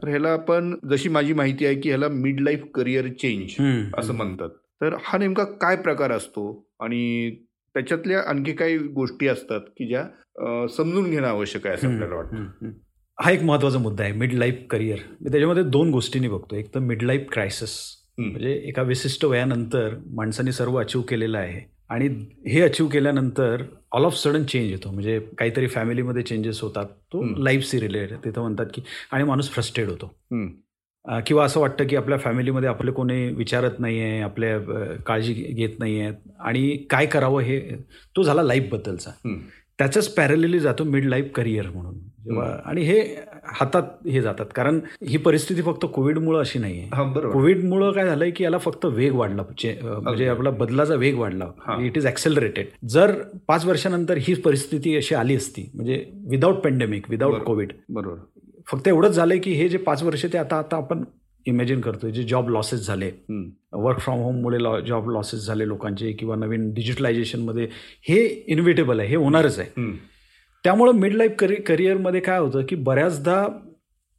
[0.03, 3.55] तर ह्याला आपण जशी माझी माहिती आहे की ह्याला मिड लाईफ करिअर चेंज.
[3.97, 4.49] असं म्हणतात
[4.81, 6.43] तर हा नेमका काय प्रकार असतो
[6.83, 7.35] आणि
[7.73, 12.69] त्याच्यातल्या आणखी काही गोष्टी असतात की ज्या समजून घेणं आवश्यक आहे असं आपल्याला वाटतं.
[13.19, 16.55] हा एक महत्त्वाचा मुद्दा आहे मिड लाईफ करिअर मी त्याच्यामध्ये दोन गोष्टींनी बघतो.
[16.55, 17.77] एक तर मिड लाईफ क्रायसिस.
[18.17, 22.07] म्हणजे एका विशिष्ट वयानंतर माणसाने सर्व अचीव केलेलं आहे आणि
[22.49, 24.91] हे अचीव केल्यानंतर ऑल ऑफ सडन चेंज येतो.
[24.91, 26.85] म्हणजे काहीतरी फॅमिलीमध्ये चेंजेस होतात.
[26.85, 27.43] तो हम्म.
[27.43, 30.13] लाईफ रिलेटेड तिथं म्हणतात की आणि माणूस फ्रस्ट्रेट होतो.
[31.27, 34.57] किंवा असं वाटतं की आपल्या फॅमिलीमध्ये आपले कोणी विचारत नाही आहे आपल्या
[35.05, 37.59] काळजी घेत नाही आहेत आणि काय करावं हे
[38.15, 39.11] तो झाला लाईफबद्दलचा.
[39.79, 41.97] त्याच्याच पॅरलली जातो मिड लाईफ करिअर म्हणून.
[42.23, 42.99] जेव्हा आणि हे
[43.47, 44.45] हातात हे जातात.
[44.55, 49.15] कारण ही परिस्थिती फक्त कोविडमुळं अशी नाही आहे कोविडमुळं काय झालंय की याला फक्त वेग
[49.15, 49.41] वाढला.
[49.43, 50.27] म्हणजे.
[50.27, 51.45] आपला बदलाचा वेग वाढला.
[51.85, 53.13] इट इज ॲक्सेलरेटेड जर
[53.47, 57.41] पाच वर्षानंतर ही परिस्थिती अशी आली असती म्हणजे विदाऊट पेंडेमिक विदाऊट.
[57.43, 58.17] कोविड बरोबर.
[58.67, 61.03] फक्त एवढंच झालंय की हे जे पाच वर्ष ते आता आता आपण
[61.45, 63.09] इमॅजिन करतोय जे जॉब लॉसेस झाले.
[63.73, 67.67] वर्क फ्रॉम होममुळे लॉ जॉब लॉसेस झाले लोकांचे किंवा नवीन डिजिटलायझेशनमध्ये
[68.09, 69.91] हे इन्व्हिटेबल आहे हे होणारच आहे.
[70.63, 73.45] त्यामुळं मिड लाईफ करि करिअरमध्ये काय होतं की बऱ्याचदा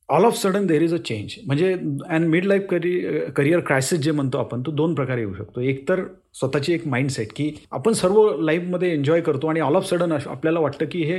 [0.09, 3.01] all of sudden there is a change म्हणजे अँड मिड लाईफ करि
[3.37, 6.03] करिअर क्रायसिस जे म्हणतो आपण तो दोन प्रकारे येऊ शकतो एक तर
[6.35, 10.87] स्वतःची एक माइंडसेट की आपण सर्व लाईफमध्ये एन्जॉय करतो आणि ऑल ऑफ सडन आपल्याला वाटतं
[10.93, 11.19] की हे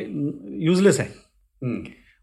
[0.66, 1.10] युजलेस आहे.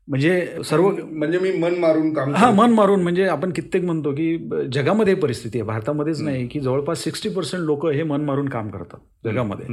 [0.08, 2.50] म्हणजे सर्व म्हणजे मी मन मारून काम हा.
[2.50, 7.28] मन मारून म्हणजे आपण कित्येक म्हणतो की जगामध्ये परिस्थिती आहे भारतामध्येच नाही की जवळपास सिक्स्टी
[7.28, 9.66] पर्सेंट लोक हे मन मारून काम करतात जगामध्ये.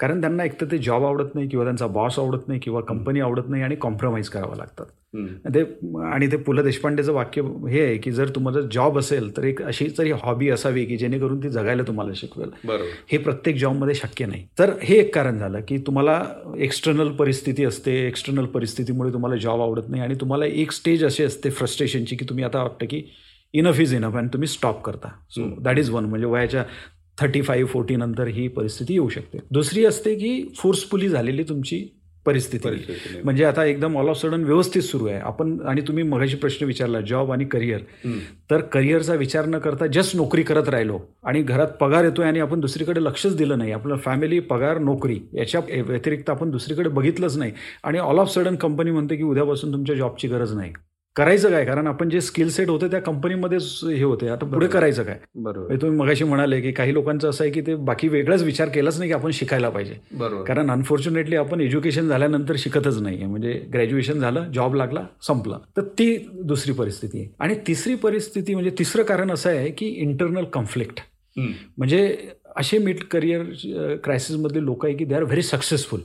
[0.00, 3.20] कारण त्यांना एक तर ते जॉब आवडत नाही किंवा त्यांचा बॉस आवडत नाही किंवा कंपनी
[3.20, 4.86] आवडत नाही आणि कॉम्प्रोमाइज करावं लागतात.
[5.54, 5.60] ते
[6.12, 9.62] आणि ते पु ल देशपांडेचं वाक्य हे आहे की जर तुम्हाला जॉब असेल तर एक
[9.62, 12.50] अशी तरी हॉबी असावी की जेणेकरून ती जगायला तुम्हाला शिकवेल.
[13.12, 14.46] हे प्रत्येक जॉबमध्ये शक्य नाही.
[14.58, 16.22] तर हे एक कारण झालं की तुम्हाला
[16.58, 21.50] एक्सटर्नल परिस्थिती असते एक्सटर्नल परिस्थितीमुळे तुम्हाला जॉब आवडत नाही आणि तुम्हाला एक स्टेज अशी असते
[21.50, 23.02] फ्रस्ट्रेशनची की तुम्ही आता वाटतं की
[23.54, 25.08] इनफ इज इनफ आणि तुम्ही स्टॉप करता.
[25.30, 25.42] सो.
[25.60, 26.64] दॅट इज वन म्हणजे वयाच्या
[27.20, 29.38] थर्टी फाईव्ह फोर्टी नंतर ही परिस्थिती येऊ शकते.
[29.50, 31.86] दुसरी असते की फोर्सफुली झालेली तुमची
[32.26, 32.68] परिस्थिती.
[33.24, 35.18] म्हणजे आता एकदम ऑल ऑफ सडन व्यवस्थित सुरू आहे.
[35.18, 37.80] आपण आणि तुम्ही मगाशी प्रश्न विचारला जॉब आणि करिअर.
[38.50, 42.60] तर करिअरचा विचार न करता जस्ट नोकरी करत राहिलो आणि घरात पगार येतोय आणि आपण
[42.60, 43.72] दुसरीकडे लक्षच दिलं नाही.
[43.72, 47.52] आपलं फॅमिली पगार नोकरी याच्या व्यतिरिक्त आपण दुसरीकडे बघितलंच नाही.
[47.84, 50.72] आणि ऑल ऑफ सडन कंपनी म्हणते की उद्यापासून तुमच्या जॉबची गरज नाही.
[51.16, 51.64] करायचं काय?
[51.64, 54.28] कारण आपण जे स्किल सेट होते त्या कंपनीमध्येच हे होते.
[54.28, 54.66] आता पुढे.
[54.66, 55.18] करायचं काय?
[55.34, 55.66] बरोबर.
[55.66, 58.98] म्हणजे तुम्ही मगाशी म्हणाले की काही लोकांचं असं आहे की ते बाकी वेगळाच विचार केलाच
[58.98, 59.94] नाही की आपण शिकायला पाहिजे.
[60.12, 60.42] बरोबर.
[60.44, 63.16] कारण अनफॉर्च्युनेटली आपण एज्युकेशन झाल्यानंतर शिकतच नाही.
[63.16, 65.58] आहे म्हणजे ग्रॅज्युएशन झालं जॉब लागला संपलं.
[65.76, 67.28] तर ती दुसरी परिस्थिती आहे.
[67.40, 71.00] आणि तिसरी परिस्थिती म्हणजे तिसरं कारण असं आहे की इंटरनल कॉन्फ्लिक्ट.
[71.36, 72.16] म्हणजे
[72.56, 76.00] असे मिड करिअर क्रायसिसमधले लोक आहे की दे आर व्हेरी सक्सेसफुल.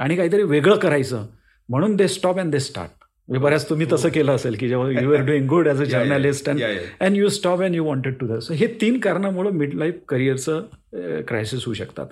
[0.00, 1.26] आणि काहीतरी वेगळं करायचं.
[1.68, 5.12] म्हणून they stop and they start म्हणजे बऱ्याच तुम्ही तसं केलं असेल की जेव्हा you
[5.14, 5.84] are doing good as a.
[5.84, 6.58] Journalist and.
[7.00, 10.62] And you stop and you wanted to this हे तीन कारणामुळे मिड लाईफ करिअरचं
[11.28, 12.06] क्रायसिस होऊ शकतात.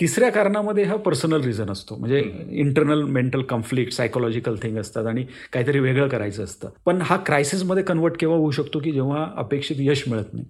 [0.00, 2.22] तिसऱ्या कारणामध्ये हा पर्सनल रिझन असतो म्हणजे.
[2.50, 8.16] Internal mental conflict psychological thing असतात आणि काहीतरी वेगळं करायचं असतं पण हा क्रायसिसमध्ये कन्वर्ट
[8.20, 10.46] केव्हा होऊ शकतो की जेव्हा अपेक्षित यश मिळत नाही.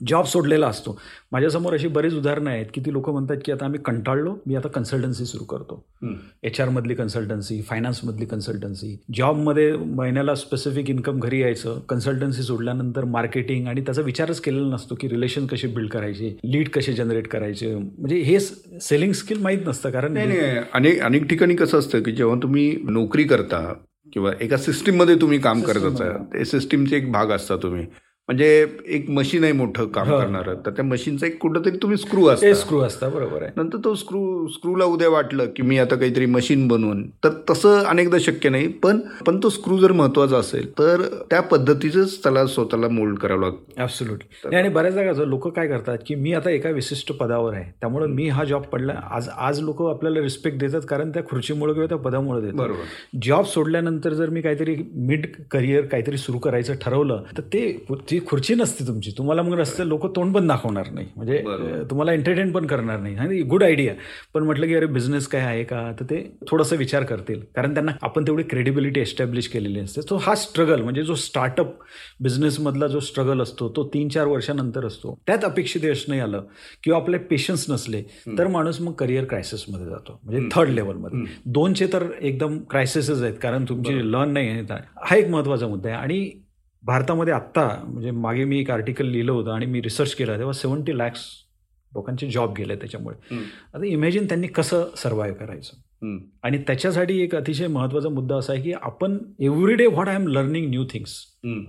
[0.00, 0.98] जॉब सोडलेला असतो.
[1.32, 4.68] माझ्यासमोर अशी बरीच उदाहरणं आहेत की ती लोक म्हणतात की आता आम्ही कंटाळलो मी आता
[4.68, 5.82] कन्सल्टन्सी सुरू करतो.
[6.42, 13.80] एच आरमधली कन्सल्टन्सी फायनान्समधली कन्सल्टन्सी जॉबमध्ये महिन्याला स्पेसिफिक इन्कम घरी यायचं कन्सल्टन्सी सोडल्यानंतर मार्केटिंग आणि
[13.80, 17.74] त्याचा विचारच केलेला नसतो की रिलेशन कसे बिल्ड करायचे लीड कसे जनरेट करायचे.
[17.74, 20.18] म्हणजे हे सेलिंग स्किल माहीत नसतं कारण
[20.74, 23.60] अनेक अनेक ठिकाणी कसं असतं की जेव्हा तुम्ही नोकरी करता
[24.12, 26.08] किंवा एका सिस्टीममध्ये तुम्ही काम करत मध्ये.
[26.32, 27.86] ते सिस्टीमचे एक भाग असता तुम्ही.
[28.28, 28.46] म्हणजे
[28.86, 30.18] एक मशीन आहे मोठं काम हो.
[30.18, 30.48] करणार.
[30.66, 32.52] तर त्या मशीनचा एक कुठंतरी तुम्ही स्क्रू असता.
[32.54, 33.50] स्क्रू असता बरोबर आहे.
[33.56, 38.18] नंतर तो स्क्रू स्क्रूला उद्या वाटलं की मी आता काहीतरी मशीन बनवून तर तसं अनेकदा
[38.20, 38.66] शक्य नाही.
[38.68, 43.80] पण पण तो स्क्रू जर महत्त्वाचा असेल तर त्या पद्धतीचंच त्याला स्वतःला मोल्ड करावं लागतं.
[43.82, 48.06] ॲब्सोल्युटली आणि बऱ्याचदा कसं लोक काय करतात की मी आता एका विशिष्ट पदावर आहे त्यामुळे
[48.06, 51.98] मी हा जॉब पडला आज आज लोक आपल्याला रिस्पेक्ट देतात कारण त्या खुर्चीमुळे किंवा त्या
[51.98, 52.56] पदामुळे देतात.
[52.56, 52.84] बरोबर.
[53.22, 57.66] जॉब सोडल्यानंतर जर मी काहीतरी मिड करिअर काहीतरी सुरू करायचं ठरवलं तर ते
[58.16, 59.10] ती खुर्ची नसते तुमची.
[59.18, 61.06] तुम्हाला मग रस्ते लोक तोंड पण दाखवणार नाही.
[61.16, 61.42] म्हणजे
[61.90, 63.14] तुम्हाला एंटरटेन पण करणार नाही.
[63.16, 63.94] आणि गुड आयडिया
[64.34, 65.80] पण म्हटलं की अरे बिझनेस काय आहे का?
[66.00, 67.40] तर ते थोडंसं विचार करतील.
[67.56, 70.02] कारण त्यांना आपण तेवढी क्रेडिबिलिटी एस्टॅब्लिश केलेली असते.
[70.02, 71.74] सो हा स्ट्रगल म्हणजे जो स्टार्टअप
[72.22, 75.18] बिझनेसमधला जो स्ट्रगल असतो तो तीन चार वर्षानंतर असतो.
[75.26, 76.44] त्यात अपेक्षित यश नाही आलं
[76.84, 78.02] किंवा आपले पेशन्स नसले
[78.38, 80.20] तर माणूस मग करिअर क्रायसिसमध्ये जातो.
[80.24, 84.62] म्हणजे थर्ड लेवलमध्ये दोनचे तर एकदम क्रायसिसच आहेत कारण तुमची लर्न नाही आहे.
[85.04, 85.98] हा एक महत्त्वाचा मुद्दा आहे.
[85.98, 86.30] आणि
[86.86, 90.98] भारतामध्ये आत्ता म्हणजे मागे मी एक आर्टिकल लिहिलं होतं आणि मी रिसर्च केला तेव्हा सेवन्टी
[90.98, 91.20] लॅक्स
[91.94, 93.16] लोकांचे जॉब गेले त्याच्यामुळे.
[93.74, 95.76] आता इमॅजिन त्यांनी कसं सर्वाईव्ह करायचं.
[96.02, 100.26] आणि त्याच्यासाठी एक अतिशय महत्त्वाचा मुद्दा असा आहे की आपण every day what I am
[100.28, 101.14] learning new things.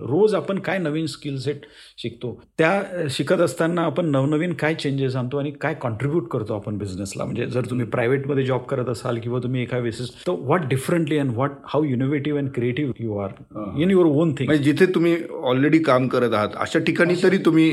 [0.00, 1.66] रोज आपण काय नवीन स्किल सेट
[1.98, 7.24] शिकतो त्या शिकत असताना आपण नवनवीन काय चेंजेस आणतो आणि काय कॉन्ट्रीब्यूट करतो आपण बिझनेसला
[7.24, 11.30] म्हणजे जर तुम्ही प्रायव्हेटमध्ये जॉब करत असाल किंवा तुम्ही एका बेसिस तर what differently and
[11.30, 15.78] what how innovative and creative you are in your own thing म्हणजे जिथे तुम्ही ऑलरेडी
[15.82, 17.70] काम करत आहात अशा ठिकाणी तरी तुम्ही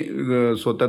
[0.57, 0.87] स्वतः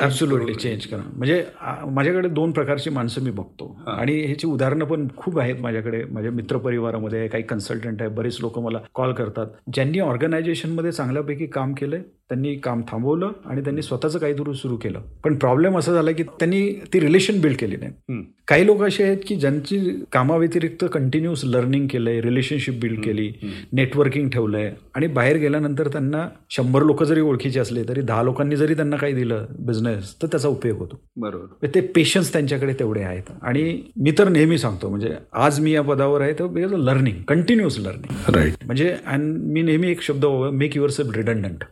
[0.00, 1.02] ॲब्सोल्युटली चेंज करा.
[1.16, 1.44] म्हणजे
[1.90, 3.66] माझ्याकडे दोन प्रकारची माणसं मी बघतो.
[3.88, 6.02] आणि ह्याची उदाहरणं पण खूप आहेत माझ्याकडे.
[6.04, 9.46] माझ्या मित्रपरिवारामध्ये काही कन्सल्टंट आहे बरेच लोक मला कॉल करतात.
[9.74, 15.00] ज्यांनी ऑर्गनायझेशनमध्ये चांगल्यापैकी काम केलंय त्यांनी काम थांबवलं आणि त्यांनी स्वतःचं काहीतरी सुरू केलं.
[15.24, 18.22] पण प्रॉब्लेम असा झाला की त्यांनी ती रिलेशन बिल्ड केली नाही.
[18.48, 19.78] काही लोक असे आहेत की ज्यांची
[20.12, 23.30] कामाव्यतिरिक्त कंटिन्युअस लर्निंग केलंय रिलेशनशिप बिल्ड केली
[23.72, 28.74] नेटवर्किंग ठेवलंय आणि बाहेर गेल्यानंतर त्यांना शंभर लोक जरी ओळखीचे असले तरी दहा लोकांनी जरी
[28.74, 31.00] त्यांना काही दिलं बिझनेस तर त्याचा उपयोग होतो.
[31.16, 31.44] बरोबर.
[31.44, 33.22] म्हणजे ते पेशन्स त्यांच्याकडे तेवढे आहेत.
[33.42, 37.78] आणि मी तर नेहमी सांगतो म्हणजे आज मी या पदावर आहे तर because learning continuous
[37.78, 41.64] learning right म्हणजे and मी नेहमी एक शब्द मेक युअर सेल्फ रिडंडंट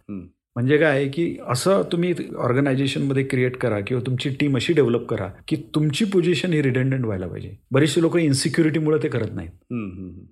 [0.57, 2.13] म्हणजे काय आहे की असं तुम्ही
[2.45, 7.27] ऑर्गनायझेशनमध्ये क्रिएट करा किंवा तुमची टीम अशी डेव्हलप करा की तुमची पोझिशन ही रिडंडंट व्हायला
[7.27, 7.51] पाहिजे.
[7.73, 9.51] बरेचसे लोक इन्सिक्युरिटीमुळे ते करत नाहीत.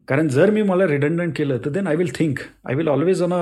[0.09, 3.33] कारण जर मी मला रिडंडंट केलं तर then I will think I will always on
[3.33, 3.39] a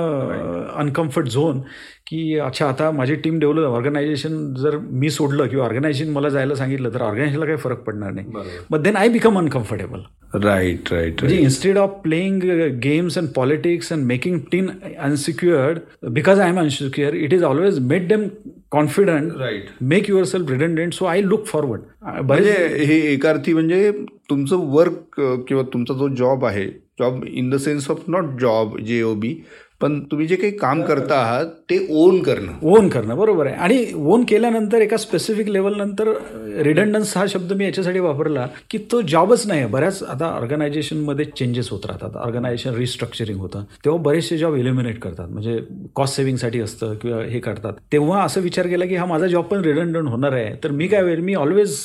[0.81, 1.61] uncomfort zone
[2.07, 6.93] की अच्छा आता माझी टीम डेव्हलप ऑर्गनायझेशन जर मी सोडलं किंवा ऑर्गनायझेशन मला जायला सांगितलं
[6.93, 8.27] तर ऑर्गनायझेशनला काही फरक पडणार नाही.
[8.69, 10.01] But then I become uncomfortable
[10.43, 12.41] right right म्हणजे instead of playing
[12.83, 15.79] games and politics and making teen unsecured
[16.13, 18.27] because I am unsecure it is always made them
[18.71, 21.81] confident right make yourself redundant so I look forward
[22.23, 22.53] म्हणजे
[22.85, 23.91] हे एका अर्थी म्हणजे
[24.29, 26.65] तुमचं work किंवा तुमचा जो जॉब आहे
[26.99, 29.35] job in the sense of not job J O B
[29.81, 32.51] पण तुम्ही जे काही काम करता आहात ते ओन करणं.
[32.63, 33.55] ओन करणं बरोबर आहे.
[33.55, 36.13] आणि ओन केल्यानंतर एका स्पेसिफिक लेवलनंतर
[36.61, 39.69] रिडंडन्स हा शब्द मी याच्यासाठी वापरला की तो जॉबच नाही आहे.
[39.69, 42.17] बऱ्याच आता ऑर्गनायझेशनमध्ये चेंजेस होत राहतात.
[42.17, 43.63] ऑर्गनायझेशन रिस्ट्रक्चरिंग होतं.
[43.85, 45.27] तेव्हा बरेचसे जॉब इलिमिनेट करतात.
[45.29, 45.59] म्हणजे
[45.95, 47.73] कॉस्ट सेव्हिंगसाठी असतं किंवा हे करतात.
[47.91, 50.55] तेव्हा असं विचार केला की हा माझा जॉब पण रिडंडंट होणार आहे.
[50.63, 51.19] तर मी काय होईल?
[51.19, 51.77] मी ऑलवेज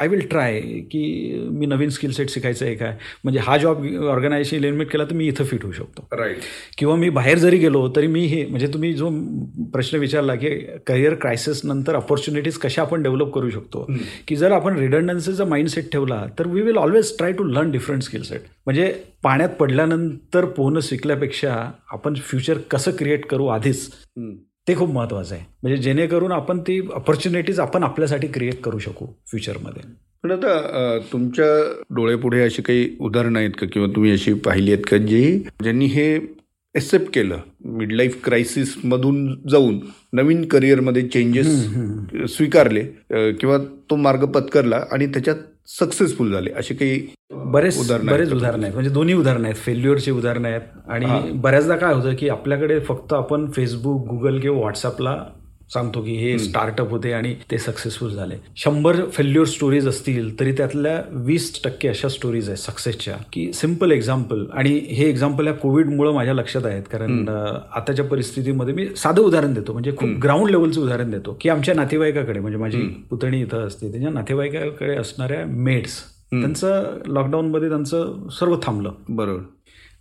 [0.00, 1.00] आय विल ट्राय की
[1.52, 5.26] मी नवीन स्किल सेट शिकायचं आहे काय म्हणजे हा जॉब ऑर्गनायझेशन इलिमिनेट केला तर मी
[5.28, 6.06] इथं फिट होऊ शकतो.
[6.12, 6.38] राईट
[6.78, 9.08] किंवा मी बाहेर जरी गेलो तरी मी हे म्हणजे तुम्ही जो
[9.72, 10.50] प्रश्न विचारला की
[10.86, 13.86] करिअर क्रायसिस नंतर ऑपॉर्च्युनिटीज कशा आपण डेव्हलप करू शकतो?
[14.28, 18.22] की जर आपण रिडंडन्सीचा माइंडसेट ठेवला तर we will always try to learn different skill
[18.22, 21.54] set म्हणजे पाण्यात पडल्यानंतर पोहणं शिकल्यापेक्षा
[21.92, 23.88] आपण फ्युचर कसं क्रिएट करू आधीच?
[24.66, 25.44] ते खूप महत्त्वाचं आहे.
[25.62, 29.82] म्हणजे जेणेकरून आपण ती ऑपॉर्च्युनिटीज आपण आपल्यासाठी क्रिएट करू शकू फ्युचरमध्ये
[30.24, 31.46] पण आता तुमच्या
[31.90, 33.66] डोळ्यापुढे अशी काही उदाहरणं आहेत का?
[33.72, 36.18] किंवा तुम्ही अशी पाहिली आहेत का जी ज्यांनी हे
[36.74, 37.38] एक्सेप्ट केलं.
[37.78, 39.78] मिड लाईफ क्रायसिस मधून जाऊन
[40.12, 41.46] नवीन करिअरमध्ये चेंजेस
[42.36, 42.82] स्वीकारले
[43.32, 43.58] किंवा
[43.90, 45.36] तो मार्ग पत्करला आणि त्याच्यात
[45.68, 48.74] सक्सेसफुल झाले असे काही बरेच उदाहरणं बरेच उदाहरणं आहेत.
[48.74, 49.56] म्हणजे दोन्ही उदाहरणं आहेत.
[49.56, 50.60] फेल्युअरची उदाहरणं आहेत.
[50.88, 55.16] आणि बऱ्याचदा काय होतं की आपल्याकडे फक्त आपण फेसबुक गुगल किंवा व्हॉट्सअपला
[55.72, 58.34] सांगतो की हे स्टार्टअप होते आणि ते सक्सेसफुल झाले.
[58.56, 64.44] शंभर फेल्युअर स्टोरीज असतील तरी त्यातल्या वीस टक्के अशा स्टोरीज आहेत सक्सेसच्या की सिंपल एक्झाम्पल
[64.52, 69.72] आणि हे एक्झाम्पल या कोविडमुळे माझ्या लक्षात आहेत कारण आताच्या परिस्थितीमध्ये मी साधं उदाहरण देतो.
[69.72, 74.10] म्हणजे खूप ग्राउंड लेवलचं उदाहरण देतो की आमच्या नातेवाईकाकडे म्हणजे माझी पुतणी इथं असते त्यांच्या
[74.10, 78.92] नातेवाईकाकडे असणाऱ्या मेड्स त्यांचं लॉकडाऊनमध्ये त्यांचं सर्व थांबलं.
[79.08, 79.42] बरोबर.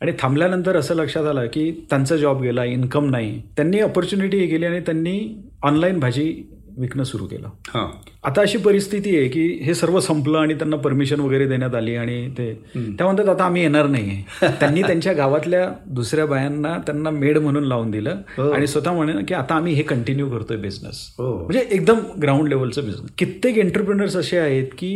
[0.02, 3.40] आणि थांबल्यानंतर असं लक्षात आलं की त्यांचा जॉब गेला इन्कम नाही.
[3.58, 5.20] त्यांनी ऑपॉर्च्युनिटी हे केली आणि त्यांनी
[5.64, 6.34] ऑनलाईन भाजी
[6.78, 7.48] विकणं सुरू केलं.
[7.70, 7.86] हां.
[8.24, 12.28] आता अशी परिस्थिती आहे की हे सर्व संपलं आणि त्यांना परमिशन वगैरे देण्यात आली आणि
[12.38, 17.64] ते त्या म्हणतात आता आम्ही येणार नाही त्यांनी त्यांच्या गावातल्या दुसऱ्या बायांना त्यांना मेड म्हणून
[17.64, 21.34] लावून दिलं आणि स्वतः म्हणे की आता आम्ही हे कंटिन्यू करतोय बिझनेस हो.
[21.36, 24.94] म्हणजे एकदम ग्राउंड लेवलचं बिझनेस कित्येक एंटरप्रिनर्स असे आहेत की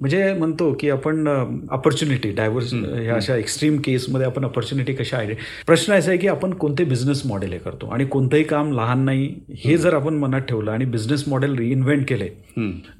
[0.00, 1.28] म्हणजे म्हणतो की आपण
[1.70, 5.34] अपॉर्च्युनिटी डायव्हर्स ह्या अशा एक्स्ट्रीम केसमध्ये आपण अपॉर्च्युनिटी कशा आहे?
[5.66, 7.86] प्रश्न असा आहे की आपण कोणते बिझनेस मॉडेल हे करतो?
[7.86, 9.34] आणि कोणतंही काम लहान नाही
[9.64, 12.28] हे जर आपण मनात ठेवलं आणि बिझनेस मॉडेल रिइन्व्हेंट केले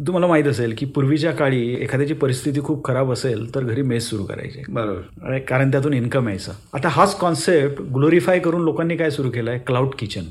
[0.07, 4.25] तुम्हाला माहीत असेल की पूर्वीच्या काळी एखाद्याची परिस्थिती खूप खराब असेल तर घरी मेस सुरू
[4.25, 4.63] करायचे.
[4.69, 5.39] बरोबर.
[5.39, 6.53] कारण त्यातून इन्कम यायचं.
[6.75, 10.23] आता हाच कॉन्सेप्ट ग्लोरीफाय करून लोकांनी काय सुरू केलं आहे क्लाउड किचन.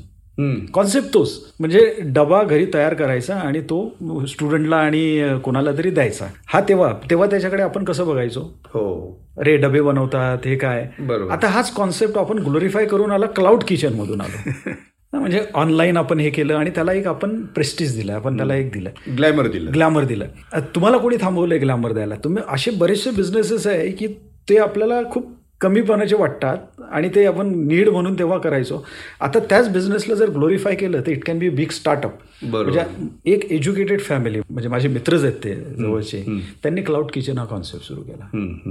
[0.72, 1.52] कॉन्सेप्ट तोच.
[1.60, 3.96] म्हणजे डबा घरी तयार करायचा आणि तो
[4.28, 6.26] स्टुडंटला आणि कोणाला तरी द्यायचा.
[6.46, 8.40] हा तेव्हा तेव्हा त्याच्याकडे आपण कसं बघायचो?
[8.40, 9.20] हो.
[9.38, 10.88] अरे डबे बनवतात हे काय?
[10.98, 11.32] बरोबर.
[11.32, 14.70] आता हाच कॉन्सेप्ट आपण ग्लोरीफाय करून आला क्लाउड किचन मधून आलो.
[15.12, 18.90] म्हणजे ऑनलाईन आपण हे केलं आणि त्याला एक आपण प्रेस्टिज दिलं आपण त्याला एक दिलं.
[19.18, 19.70] ग्लॅमर दिलं.
[19.74, 20.26] ग्लॅमर दिलं.
[20.74, 22.14] तुम्हाला कोणी थांबवलंय ग्लॅमर द्यायला?
[22.14, 24.06] तुम्ही असे बरेचसे बिझनेसेस आहे की
[24.48, 28.84] ते आपल्याला खूप कमीपणाचे वाटतात आणि ते आपण नीड म्हणून तेव्हा करायचो.
[29.20, 32.10] आता त्याच बिझनेसला जर ग्लोरीफाय केलं तर it can be big startup.
[32.42, 32.80] म्हणजे
[33.26, 36.22] एक एज्युकेटेड फॅमिली म्हणजे माझे मित्रच आहेत ते जवळचे
[36.62, 38.24] त्यांनी क्लाउड किचन हा कॉन्सेप्ट सुरू केला.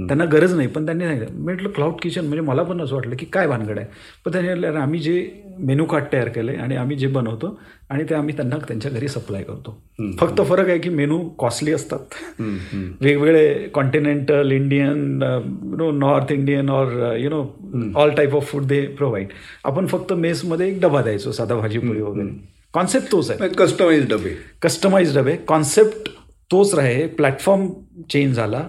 [0.06, 3.26] त्यांना गरज नाही पण त्यांनी सांगितलं म्हटलं क्लाउड किचन म्हणजे मला पण असं वाटलं की
[3.26, 3.86] काय भानगड आहे?
[4.24, 5.20] पण त्यांनी म्हटलं "अरे, आम्ही जे
[5.58, 7.58] मेनू कार्ड तयार केले आणि आम्ही जे बनवतो
[7.90, 9.76] आणि ते आम्ही त्यांना त्यांच्या घरी सप्लाय करतो.
[10.18, 11.98] फक्त फरक आहे की मेनू कॉस्टली असतात.
[13.00, 17.44] वेगवेगळे continental Indian you know north Indian और you know
[17.96, 19.28] all type of food they provide
[19.64, 22.28] आपण फक्त मेसमध्ये एक डबा द्यायचो साधा भाजी पोळी वगैरे.
[22.72, 23.48] कॉन्सेप्ट तोच आहे.
[23.48, 24.34] कस्टमाइज डबे.
[24.62, 25.36] कस्टमाइज डबे.
[25.36, 26.08] कॉन्सेप्ट
[26.50, 27.06] तोच राहे.
[27.06, 27.68] प्लॅटफॉर्म
[28.10, 28.68] चेंज झाला.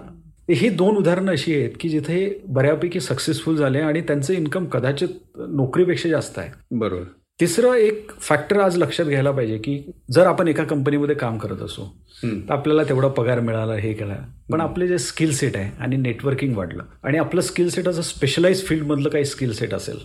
[0.54, 6.08] ही दोन उदाहरणं अशी आहेत की जिथे बऱ्यापैकी सक्सेसफुल झाले आणि त्यांचं इन्कम कदाचित नोकरीपेक्षा
[6.08, 6.50] जास्त आहे.
[6.70, 7.04] बरोबर.
[7.40, 9.78] तिसरं एक फॅक्टर आज लक्षात घ्यायला पाहिजे की
[10.10, 14.14] जर आपण एका कंपनीमध्ये काम करत असो तर आपल्याला तेवढा पगार मिळाला हे केला.
[14.52, 18.64] पण आपले जे स्किल सेट आहे आणि नेटवर्किंग वाढलं आणि आपलं स्किल सेट असं स्पेशलाइज
[18.66, 19.98] फील्डमधलं काही स्किल सेट असेल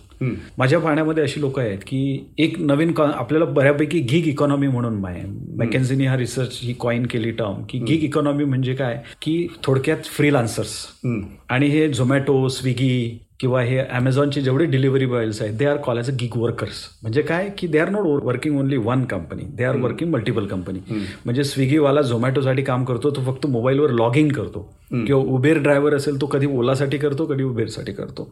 [0.58, 5.22] माझ्या पाहण्यामध्ये अशी लोक आहेत की एक नवीन कॉ- आपल्याला बऱ्यापैकी गिग इकॉनॉमी म्हणून माय
[5.56, 9.02] मॅकेन्झीनी हा रिसर्च ही कॉइन केली टर्म की गिग इकॉनॉमी म्हणजे काय?
[9.22, 10.74] की थोडक्यात फ्रीलान्सर्स
[11.48, 16.10] आणि हे झोमॅटो स्विगी किंवा हे अमेझॉनचे जेवढे डिलिव्हरी बॉयज आहेत they are call as
[16.10, 17.48] a gig workers म्हणजे काय?
[17.58, 20.78] की they are not working only one company they are working multiple company
[21.24, 24.68] म्हणजे स्विगीवाला झोमॅटोसाठी काम करतो तो फक्त मोबाईलवर लॉग इन करतो.
[24.92, 28.28] किंवा उबेर ड्रायव्हर असेल तो कधी ओलासाठी करतो कधी उबेरसाठी करतो.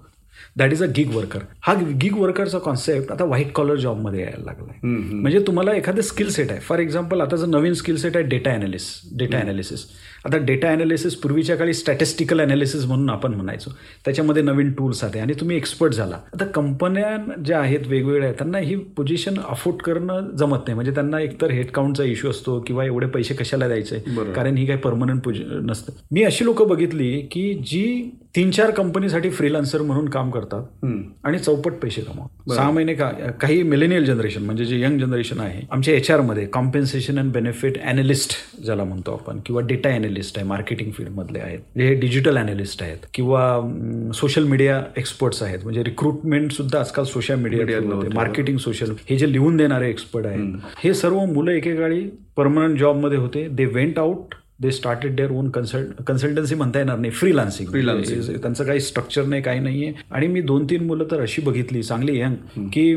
[0.59, 4.79] That is a gig worker हा गिग वर्करचा कॉन्सेप्ट आता व्हाईट कॉलर जॉबमध्ये यायला लागलाय.
[4.85, 6.61] म्हणजे तुम्हाला एखादं स्किल सेट आहे.
[6.61, 9.85] फॉर एक्झाम्पल आता जर नवीन स्किल सेट आहे डेटा अनालिस डेटा अनालिसिस
[10.27, 13.71] आता डेटा अनालिसिस पूर्वीच्या काळी स्टॅटिस्टिकल अनालिसिस म्हणून आपण म्हणायचो.
[14.05, 16.19] त्याच्यामध्ये नवीन टूल्स आले आणि तुम्ही एक्सपर्ट झाला.
[16.35, 20.75] आता कंपन्या ज्या आहेत वेगवेगळ्या आहेत त्यांना ही पोझिशन अफोर्ड करणं जमत नाही.
[20.75, 23.99] म्हणजे त्यांना एकतर हेडकाउंटचा इश्यू असतो किंवा एवढे पैसे कशाला द्यायचे?
[24.37, 25.93] कारण ही काही परमनंट पोझिशन नसतं.
[26.13, 30.85] मी अशी लोक बघितली की जी तीन चार कंपनीसाठी फ्रीलान्सर म्हणून काम करतात
[31.25, 32.55] आणि चौपट पैसे कमावतात.
[32.55, 37.19] सहा महिने का काही मिलेनियल जनरेशन म्हणजे जे यंग जनरेशन आहे आमच्या एच मध्ये कॉम्पेन्सेशन
[37.19, 38.33] अँड बेनिफिट अनालिस्ट
[38.65, 44.11] ज्याला म्हणतो आपण किंवा डेटा अनालिस्ट आहे मार्केटिंग फील्डमधले आहेत जे डिजिटल अनालिस्ट आहेत किंवा
[44.15, 47.81] सोशल मीडिया एक्सपर्ट्स आहेत म्हणजे रिक्रुटमेंट सुद्धा आजकाल सोशल मीडिया
[48.15, 53.49] मार्केटिंग सोशल हे जे लिहून देणारे एक्सपर्ट आहेत हे सर्व मुलं एकेकाळी परमनंट जॉबमध्ये होते.
[53.49, 58.37] They went out they started their own consult consultancy म्हणता येणार नाही फ्रीलान्सिंग Freelancing.
[58.43, 59.93] त्यांचं काही स्ट्रक्चर नाही काही नाहीये.
[60.11, 62.95] आणि मी दोन तीन मुलं तर अशी बघितली चांगली यंग की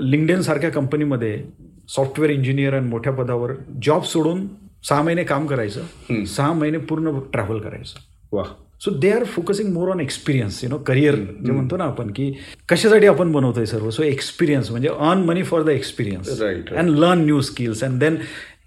[0.00, 1.36] लिंकडेन सारख्या कंपनीमध्ये
[1.88, 3.52] सॉफ्टवेअर इंजिनियर आणि मोठ्या पदावर
[3.82, 4.46] जॉब सोडून
[4.88, 7.98] सहा महिने काम करायचं सहा महिने पूर्ण ट्रॅव्हल करायचं.
[8.32, 8.42] वा
[8.84, 12.30] so they are focusing more on experience you know career जे म्हणतो ना आपण की
[12.68, 13.88] कशासाठी आपण बनवतोय सर्व?
[13.90, 16.40] सो एक्सपिरियन्स म्हणजे earn money for the experience.
[16.40, 18.16] And learn new skills and then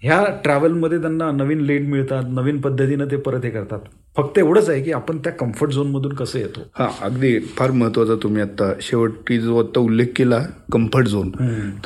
[0.02, 3.80] ह्या ट्रॅव्हलमध्ये त्यांना नवीन लीड मिळतात नवीन पद्धतीनं ते परत हे करतात.
[4.16, 6.60] फक्त एवढंच आहे की आपण त्या कम्फर्ट झोनमधून कसं येतो.
[6.78, 10.38] हा अगदी फार महत्त्वाचा तुम्ही आता शेवटी जो आता उल्लेख केला
[10.72, 11.30] कम्फर्ट झोन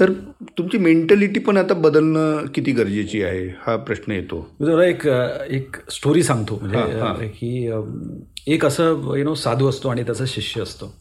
[0.01, 0.13] तर
[0.59, 4.41] तुमची मेंटॅलिटी पण आता बदलणं किती गरजेची आहे हा प्रश्न येतो.
[4.61, 6.59] मी तुला एक एक स्टोरी सांगतो.
[6.63, 7.71] म्हणजे की
[8.55, 10.95] एक असं यु नो साधू असतो आणि त्याचा शिष्य असतो.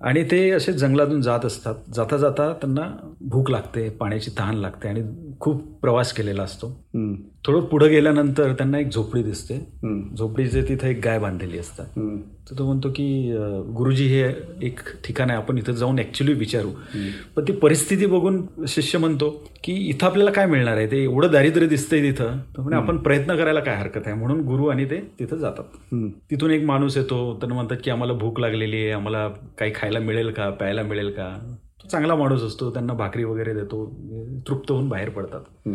[0.00, 1.74] आणि ते असे जंगलातून जात असतात.
[1.94, 5.02] जाता जाता त्यांना भूक लागते पाण्याची तहान लागते आणि
[5.40, 6.84] खूप प्रवास केलेला असतो.
[7.46, 9.54] थोडं पुढे गेल्यानंतर त्यांना एक झोपडी दिसते.
[10.16, 11.86] झोपडीचे तिथे एक गाय बांधलेली असतात.
[12.50, 13.06] तर तो म्हणतो की
[13.76, 14.22] गुरुजी हे
[14.66, 16.70] एक ठिकाण आहे आपण इथं जाऊन ॲक्च्युली विचारू.
[17.36, 19.30] पण ती परिस्थिती बघून शिष्य म्हणतो
[19.64, 20.90] की इथं आपल्याला काय मिळणार आहे?
[20.90, 22.36] ते एवढं दारिद्र्य दिसतंय तिथं.
[22.56, 24.14] तर म्हणे आपण प्रयत्न करायला काय हरकत आहे?
[24.14, 25.94] म्हणून गुरु आणि ते तिथं जातात.
[26.30, 27.22] तिथून एक माणूस येतो.
[27.40, 28.90] त्यांना म्हणतात की आम्हाला भूक लागलेली आहे.
[28.90, 29.26] आम्हाला
[29.58, 30.50] काही खायला मिळेल का?
[30.50, 31.36] प्यायला मिळेल का?
[31.82, 32.70] तो चांगला माणूस असतो.
[32.70, 33.84] त्यांना भाकरी वगैरे देतो.
[34.48, 35.68] तृप्त होऊन बाहेर पडतात.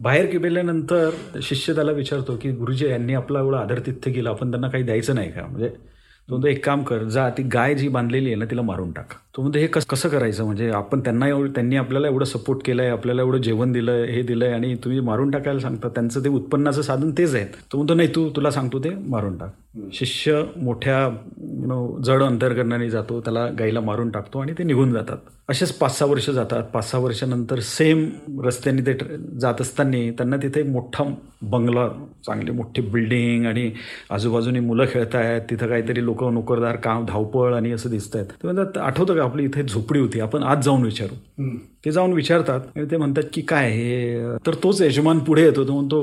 [0.00, 1.10] बाहेर गेल्यानंतर
[1.42, 5.30] शिष्य त्याला विचारतो की गुरुजी यांनी आपला एवढं आदरतिथ्य केलं आपण त्यांना काही द्यायचं नाही
[5.30, 5.46] का?
[5.46, 8.92] म्हणजे तो म्हणतो एक काम कर जा ती गाय जी बांधलेली आहे ना तिला मारून
[8.92, 9.12] टाक.
[9.36, 10.44] तो म्हणतो हे कस कसं करायचं?
[10.44, 14.12] म्हणजे आपण त्यांना एवढं त्यांनी आपल्याला एवढं सपोर्ट केलं आहे आपल्याला एवढं जेवण दिलं आहे
[14.12, 17.44] हे दिलं आहे आणि तुम्ही मारून टाकायला सांगता त्यांचं ते उत्पन्नाचं साधन तेच आहे.
[17.44, 19.50] तो म्हणतो नाही तू तुला सांगतो ते मारून टाक.
[19.92, 20.98] शिष्य मोठ्या
[21.38, 25.16] यु नो जड अंतर करण्याने जातो त्याला गाईला मारून टाकतो आणि ते निघून जातात.
[25.50, 26.62] असेच पाच सहा वर्ष जातात.
[26.72, 28.08] पाच सहा वर्षानंतर सेम
[28.44, 28.94] रस्त्याने ते
[29.40, 31.04] जात असताना त्यांना तिथे एक मोठा
[31.42, 31.86] बंगला
[32.26, 33.70] चांगली मोठी बिल्डिंग आणि
[34.10, 35.40] आजूबाजूनी मुलं खेळत आहेत.
[35.50, 38.26] तिथं काहीतरी लोक नोकरदार काम धावपळ आणि असं दिसत आहेत.
[38.26, 40.20] ते म्हणतात आठवतं का आपली इथे झोपडी होती?
[40.20, 41.54] आपण आज जाऊन विचारू.
[41.84, 44.36] ते जाऊन विचारतात आणि ते म्हणतात की काय हे?
[44.46, 45.64] तर तोच यजमान पुढे येतो.
[45.68, 46.02] तो म्हणतो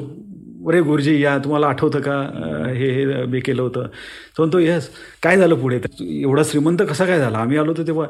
[0.70, 2.14] अरे गुरुजी या तुम्हाला आठवतं का?
[2.76, 3.84] हे हे मी केलं होतं.
[4.38, 4.90] तो म्हणतो येस
[5.24, 5.80] काय झालं पुढे?
[6.02, 7.38] एवढा श्रीमंत कसा काय झाला?
[7.38, 8.08] आम्ही आलो तर तेव्हा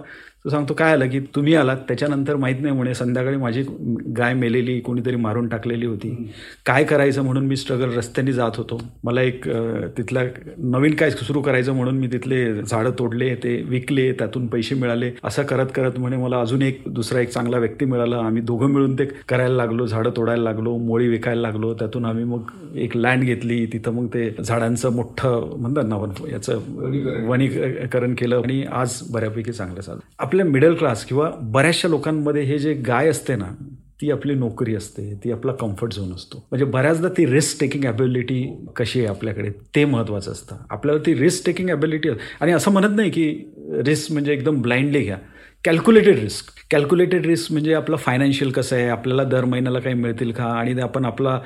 [0.47, 3.62] तो सांगतो काय आलं की तुम्ही आलात त्याच्यानंतर माहीत नाही म्हणे संध्याकाळी माझी
[4.17, 6.10] गाय मेलेली कोणीतरी मारून टाकलेली होती.
[6.65, 8.79] काय करायचं म्हणून मी स्ट्रगल रस्त्याने जात होतो.
[9.03, 9.47] मला एक
[9.97, 10.21] तिथला
[10.57, 15.12] नवीन काय सुरू करायचं म्हणून मी तिथले झाडं तोडले ते विकले त्यातून पैसे मिळाले.
[15.23, 18.19] असं करत करत म्हणे मला अजून एक दुसरा एक चांगला व्यक्ती मिळाला.
[18.25, 21.73] आम्ही दोघं मिळून ते करायला लागलो झाडं तोडायला लागलो मोळी विकायला लागलो.
[21.79, 23.65] त्यातून आम्ही मग एक लँड घेतली.
[23.73, 25.97] तिथं मग ते झाडांचं मोठं म्हणतात ना
[26.31, 28.15] याचं वनीकरण.
[28.17, 33.08] केलं आणि आज बऱ्यापैकी चांगलं चाललं आपल्या मिडल क्लास किंवा बऱ्याचशा लोकांमध्ये हे जे गाय
[33.10, 33.45] असते ना
[34.02, 36.38] ती आपली नोकरी असते ती आपला कम्फर्ट झोन असतो.
[36.38, 38.43] म्हणजे बऱ्याचदा ती रिस्क टेकिंग ॲबिलिटी
[38.76, 40.56] कशी आहे आपल्याकडे ते महत्त्वाचं असतं.
[40.69, 42.10] आपल्याला ती रिस्क टेकिंग ॲबिलिटी
[42.41, 43.28] आणि असं म्हणत नाही की
[43.86, 45.17] रिस्क म्हणजे एकदम ब्लाइंडली घ्या.
[45.65, 50.43] कॅल्क्युलेटेड रिस्क कॅल्क्युलेटेड रिस्क म्हणजे आपलं फायनान्शियल कसं आहे आपल्याला दर महिन्याला काही मिळतील का
[50.43, 51.38] आणि आपण आपला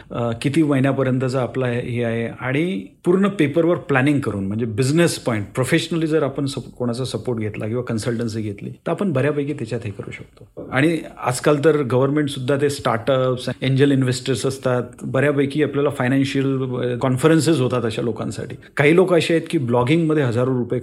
[0.41, 2.63] किती महिन्यापर्यंतचा आपला हे आहे आणि
[3.05, 7.83] पूर्ण पेपरवर प्लॅनिंग करून म्हणजे बिझनेस पॉईंट प्रोफेशनली जर आपण सप कोणाचा सपोर्ट घेतला किंवा
[7.83, 10.67] कन्सल्टन्सी घेतली तर आपण बऱ्यापैकी त्याच्यात हे करू शकतो.
[10.71, 10.97] आणि
[11.27, 18.55] आजकाल तर गव्हर्नमेंटसुद्धा ते स्टार्टअप्स एंजल इन्व्हेस्टर्स असतात बऱ्यापैकी आपल्याला फायनान्शियल कॉन्फरन्सेस होतात अशा लोकांसाठी.
[18.77, 20.79] काही लोक असे आहेत की ब्लॉगिंगमध्ये हजारो रुपये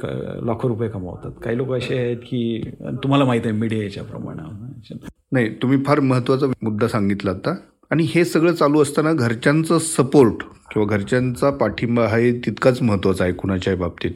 [0.46, 1.30] लाखो रुपये कमावतात.
[1.44, 2.70] काही लोक असे आहेत की
[3.02, 4.94] तुम्हाला माहिती आहे मीडिया याच्याप्रमाणे.
[5.32, 7.54] नाही तुम्ही फार महत्त्वाचा मुद्दा सांगितला आता.
[7.90, 13.78] आणि हे सगळं चालू असताना घरच्यांचं सपोर्ट किंवा घरच्यांचा पाठिंबा हा तितकाच महत्त्वाचा आहे कुणाच्याही
[13.78, 14.10] बाबतीत.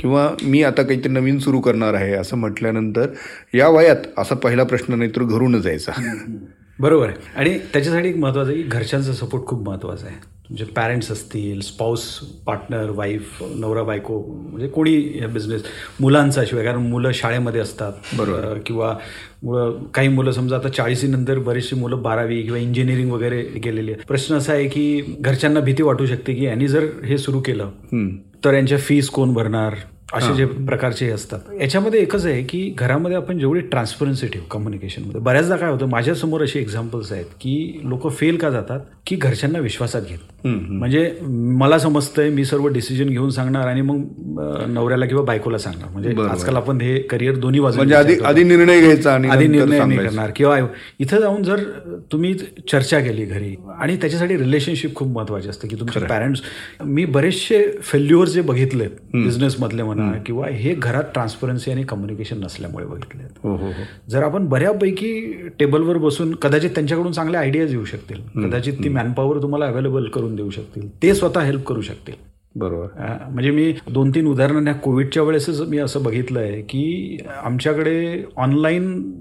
[0.00, 3.06] किंवा मी आता काहीतरी नवीन सुरू करणार आहे असं म्हटल्यानंतर
[3.54, 5.92] या वयात असा पहिला प्रश्न नाही तर घरूनच जायचा
[6.78, 7.16] बरोबर आहे.
[7.36, 10.33] आणि त्याच्यासाठी एक महत्वाचं आहे की घरच्यांचा सपोर्ट खूप महत्त्वाचा आहे.
[10.54, 12.02] तुमचे पॅरेंट्स असतील स्पाऊस
[12.46, 15.62] पार्टनर वाईफ नवरा बायको म्हणजे कोणी या बिझनेस
[16.00, 17.92] मुलांचा शिवाय कारण मुलं शाळेमध्ये असतात.
[18.18, 18.58] बरोबर.
[18.66, 18.92] किंवा
[19.42, 24.06] मुलं काही मुलं समजा आता चाळीसीनंतर बरीचशी मुलं बारावी किंवा इंजिनिअरिंग वगैरे गेलेली आहेत.
[24.06, 27.70] प्रश्न असा आहे की घरच्यांना भीती वाटू शकते की यांनी जर हे सुरू केलं
[28.44, 29.74] तर यांच्या फीस कोण भरणार?
[30.08, 31.38] असे जे प्रकारचे असतात.
[31.60, 36.58] याच्यामध्ये एकच आहे की घरामध्ये आपण जेवढी ट्रान्सपरन्सी ठेवू कम्युनिकेशनमध्ये बऱ्याचदा काय होतं माझ्यासमोर अशी
[36.58, 40.18] एक्झाम्पल्स आहेत की लोक फेल का जातात की घरच्यांना विश्वासात घेत.
[40.46, 45.88] म्हणजे मला समजतंय मी सर्व डिसिजन घेऊन सांगणार आणि मग नवऱ्याला किंवा बायकोला सांगणार.
[45.92, 49.98] म्हणजे आजकाल आपण हे करिअर दोन्ही बाजू आधी आधी निर्णय घ्यायचा आणि आधी निर्णय नाही
[49.98, 50.30] करणार.
[50.36, 50.58] किंवा
[51.00, 51.62] इथं जाऊन जर
[52.12, 52.34] तुम्ही
[52.72, 56.42] चर्चा केली घरी आणि त्याच्यासाठी रिलेशनशिप खूप महत्त्वाचे असते की तुमचे पॅरेंट्स
[56.84, 62.86] मी बरेचसे फेल्युअर जे बघितले बिझनेस मधले म्हणा किंवा हे घरात ट्रान्सपरन्सी आणि कम्युनिकेशन नसल्यामुळे
[62.86, 63.22] बघितले
[64.10, 68.44] जर आपण बऱ्यापैकी टेबलवर बसून कदाचित त्यांच्याकडून चांगल्या आयडियाज येऊ शकतील.
[68.44, 70.88] कदाचित ती मॅनपॉवर तुम्हाला अवेलेबल करून देऊ शकतील.
[71.02, 72.14] ते स्वतः हेल्प करू शकतील.
[72.54, 72.86] बरोबर.
[73.30, 79.12] म्हणजे मी दोन तीन उदाहरणं कोविडच्या वेळेसच मी असं बघितलं आहे की आमच्याकडे ऑनलाईन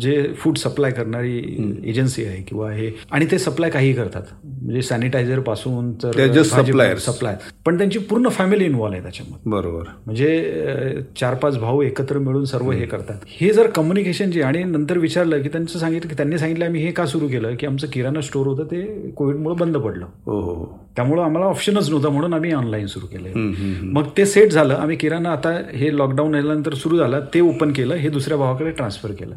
[0.00, 1.38] जे फूड सप्लाय करणारी
[1.84, 4.22] एजन्सी आहे किंवा हे आणि ते सप्लाय काही करतात.
[4.64, 9.50] म्हणजे सॅनिटायझरपासून तर सप्लाय सप्लाय पण त्यांची पूर्ण फॅमिली इन्व्हॉल्व आहे त्याच्यामध्ये.
[9.50, 9.88] बरोबर.
[10.06, 13.16] म्हणजे चार पाच भाऊ एकत्र मिळून सर्व हे करतात.
[13.30, 16.90] हे जर कम्युनिकेशन जे आणि नंतर विचारलं की त्यांचं सांगितलं की त्यांनी सांगितलं आम्ही हे
[16.92, 18.82] का सुरू केलं की आमचं किराणा स्टोअर होतं ते
[19.16, 20.06] कोविडमुळे बंद पडलं.
[20.26, 20.64] हो हो
[20.96, 23.52] त्यामुळं आम्हाला ऑप्शनच नव्हता म्हणून आम्ही ऑनलाईन सुरू केलं
[23.92, 27.94] मग ते सेट झालं आम्ही किराणा आता हे लॉकडाऊन झाल्यानंतर सुरू झालं ते ओपन केलं
[27.94, 29.34] हे दुसऱ्या भावाकडे ट्रान्सफर केलं.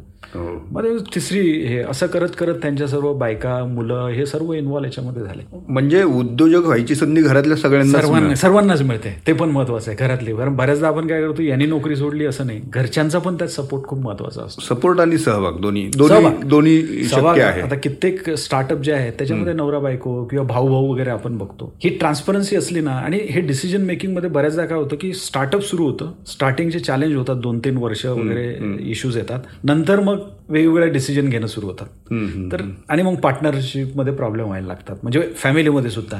[0.71, 0.85] मग
[1.15, 5.16] तिसरी हे असं करत करत त्यांच्या सर्व बायका मुलं हे सर्व इन्व्हॉल्व याच्यामध्ये.
[5.19, 5.43] झाले.
[5.67, 9.15] म्हणजे उद्योजक व्हायची संधी घरातल्या सगळ्यांना सर्वांना सर्वांनाच मिळते.
[9.27, 10.35] ते पण महत्वाचं आहे घरातली.
[10.35, 12.61] कारण बऱ्याचदा आपण काय करतो यांनी नोकरी सोडली असं नाही.
[12.67, 14.61] घरच्यांचा पण त्यात सपोर्ट खूप महत्त्वाचा असतो.
[14.65, 15.89] सपोर्ट आणि सहभाग दोन्ही
[16.45, 17.61] दोन्ही शक्य आहे.
[17.61, 21.73] आता कित्येक स्टार्टअप जे आहेत त्याच्यामध्ये नवरा बायको किंवा भाऊ भाऊ वगैरे आपण बघतो.
[21.83, 26.11] ही ट्रान्सपरन्सी असली ना आणि हे डिसिजन मेकिंगमध्ये बऱ्याचदा काय होतं की स्टार्टअप सुरू होतं.
[26.27, 29.39] स्टार्टिंगचे चॅलेंज होतात दोन तीन वर्ष वगैरे इश्यूज येतात.
[29.63, 31.87] नंतर मग वेगवेगळ्या डिसिजन घेणं सुरू होतात.
[32.51, 34.95] तर आणि मग पार्टनरशिपमध्ये प्रॉब्लेम व्हायला लागतात.
[35.03, 36.19] म्हणजे फॅमिलीमध्ये सुद्धा.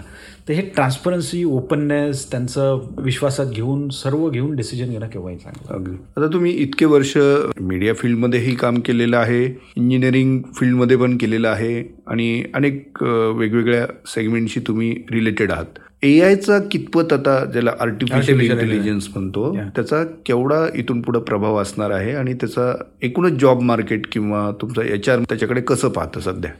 [0.49, 5.95] तर हे ट्रान्सपरन्सी ओपननेस त्यांचं विश्वासात घेऊन सर्व घेऊन डिसिजन घेणं केव्हाही चांगलं अगदी.
[6.17, 7.17] आता तुम्ही इतके वर्ष
[7.61, 14.95] मीडिया फील्डमध्येही काम केलेलं आहे इंजिनिअरिंग फील्डमध्ये पण केलेलं आहे आणि अनेक वेगवेगळ्या सेगमेंटशी तुम्ही
[15.11, 15.79] रिलेटेड आहात.
[16.03, 19.51] ए आयचा कितपत आता ज्याला आर्टिफिशियल इंटेलिजन्स म्हणतो.
[19.75, 22.71] त्याचा केवढा इथून पुढे प्रभाव असणार आहे आणि त्याचा
[23.03, 26.51] एकूणच जॉब मार्केट किंवा तुमचं एच आर त्याच्याकडे कसं पाहतं सध्या?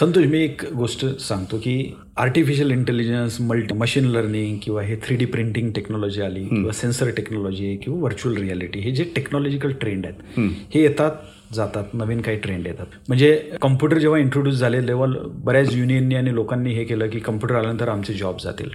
[0.00, 1.74] संतोष मी एक गोष्ट सांगतो की
[2.16, 7.76] artificial intelligence multi machine learning किंवा हे थ्री डी प्रिंटिंग टेक्नॉलॉजी आली किंवा सेन्सर टेक्नॉलॉजी
[7.76, 10.38] किंवा व्हर्च्युअल रियालिटी हे जे टेक्नॉलॉजिकल ट्रेंड आहेत
[10.74, 11.10] हे येतात
[11.54, 12.86] जातात नवीन काही ट्रेंड येतात.
[13.08, 17.88] म्हणजे कम्प्युटर जेव्हा इंट्रोड्यूस झाले लेवल बऱ्याच युनियननी आणि लोकांनी हे केलं की कम्प्युटर आल्यानंतर
[17.88, 18.70] आमचे जॉब जातील.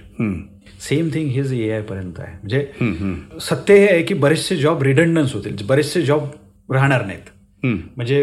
[0.80, 2.32] सेम थिंग हेच ए आय पर्यंत आहे.
[2.34, 5.56] म्हणजे सत्य हे आहे की बरेचसे जॉब रिडंडन्स होतील.
[5.68, 6.26] बरेचसे जॉब
[6.72, 7.30] राहणार नाहीत.
[7.62, 8.22] म्हणजे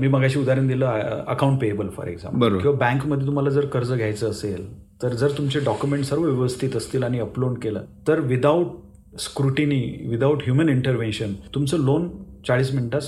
[0.00, 0.86] मी मगाशी उदाहरण दिलं
[1.26, 2.58] अकाउंट पेएबल फॉर एक्झाम्पल.
[2.58, 4.66] किंवा बँकमध्ये तुम्हाला जर कर्ज घ्यायचं असेल
[5.02, 10.68] तर जर तुमचे डॉक्युमेंट सर्व व्यवस्थित असतील आणि अपलोड केलं तर without scrutiny without human
[10.68, 12.08] intervention तुमचं लोन
[12.46, 13.00] चाळीस मिनिटात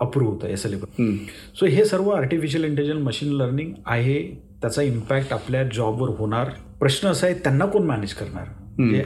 [0.00, 1.16] अप्रूव्ह होतं एस एल हम्म.
[1.54, 4.20] सो हे सर्व आर्टिफिशियल इंटेलिजन्स मशीन लर्निंग आहे
[4.62, 6.48] त्याचा इम्पॅक्ट आपल्या जॉबवर होणार.
[6.80, 8.44] प्रश्न असा आहे त्यांना कोण मॅनेज करणार?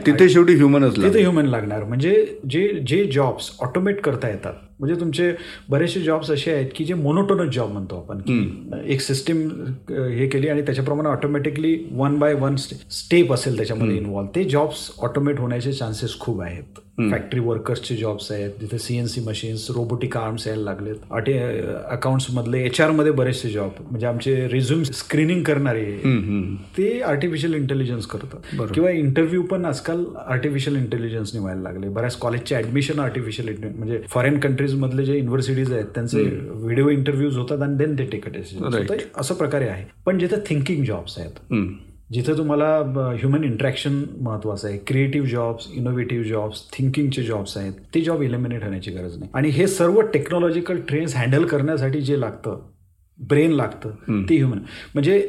[0.05, 1.83] तिथे शेवटी ह्युमनच तिथे ह्युमन लागणार.
[1.83, 2.13] म्हणजे
[2.49, 5.31] जे जे जॉब्स ऑटोमेट करता येतात म्हणजे तुमचे
[5.69, 9.47] बरेचसे जॉब्स असे आहेत की जे मोनोटोनस जॉब म्हणतो आपण की एक सिस्टीम
[9.89, 15.39] हे केली आणि त्याच्याप्रमाणे automatically one by one step असेल त्याच्यामध्ये इन्व्हॉल्व ते जॉब्स ऑटोमेट
[15.39, 16.79] होण्याचे चान्सेस खूप आहेत.
[16.97, 20.95] फॅक्टरी वर्कर्सचे जॉब्स आहेत तिथे सीएनसी मशीन्स रोबोटिक आर्म्स यायला लागलेत.
[21.11, 21.37] अटे
[21.91, 25.83] अकाउंट्स मधले एच आरमध्ये बरेचसे जॉब म्हणजे आमचे रिझ्युम स्क्रीनिंग करणारे
[26.77, 28.69] ते आर्टिफिशियल इंटेलिजन्स करतात.
[28.73, 31.89] किंवा इंटरव्ह्यू पण आजकाल आर्टिफिशियल इंटेलिजन्सने व्हायला लागले.
[31.89, 37.61] बऱ्याच कॉलेजचे ऍडमिशन आर्टिफिशियल म्हणजे फॉरेन कंट्रीज मधले जे युनिव्हर्सिटीज आहेत त्यांचे व्हिडिओ इंटरव्ह्यूज होतात
[37.61, 38.25] आणि देन ते टेक.
[39.17, 39.85] असं प्रकारे आहे.
[40.05, 41.53] पण जिथे थिंकिंग जॉब्स आहेत
[42.13, 42.67] जिथे तुम्हाला
[43.19, 44.77] ह्युमन इंट्रॅक्शन महत्वाचं आहे.
[44.77, 47.73] क्रिएटिव्ह जॉब्स इनोव्हेटिव्ह जॉब्स थिंकिंगचे जॉब्स आहेत.
[47.95, 49.31] ते जॉब इलिमिनेट होण्याची गरज नाही.
[49.33, 52.59] आणि हे सर्व टेक्नॉलॉजिकल ट्रेंड्स हँडल करण्यासाठी जे लागतं
[53.19, 54.57] ब्रेन लागतं ते ह्युमन
[54.93, 55.19] म्हणजे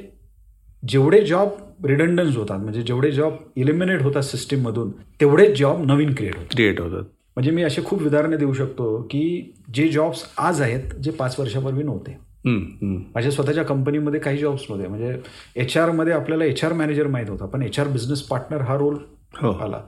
[0.88, 6.54] जेवढे जॉब रिडंडन्स होतात म्हणजे जेवढे जॉब इलिमिनेट होतात सिस्टीममधून तेवढेच जॉब नवीन क्रिएट होतात.
[6.54, 7.02] क्रिएट होतात.
[7.36, 11.82] म्हणजे मी असे खूप उदाहरणे देऊ शकतो की जे जॉब्स आज आहेत जे पाच वर्षापूर्वी
[11.82, 12.16] नव्हते.
[12.46, 15.16] माझ्या स्वतःच्या कंपनीमध्ये काही जॉब्स नव्हते म्हणजे
[15.56, 18.96] एच आरमध्ये आपल्याला एच आर मॅनेजर माहीत होता पण एच आर बिझनेस पार्टनर हा रोल
[19.40, 19.50] हो.
[19.52, 19.80] आला.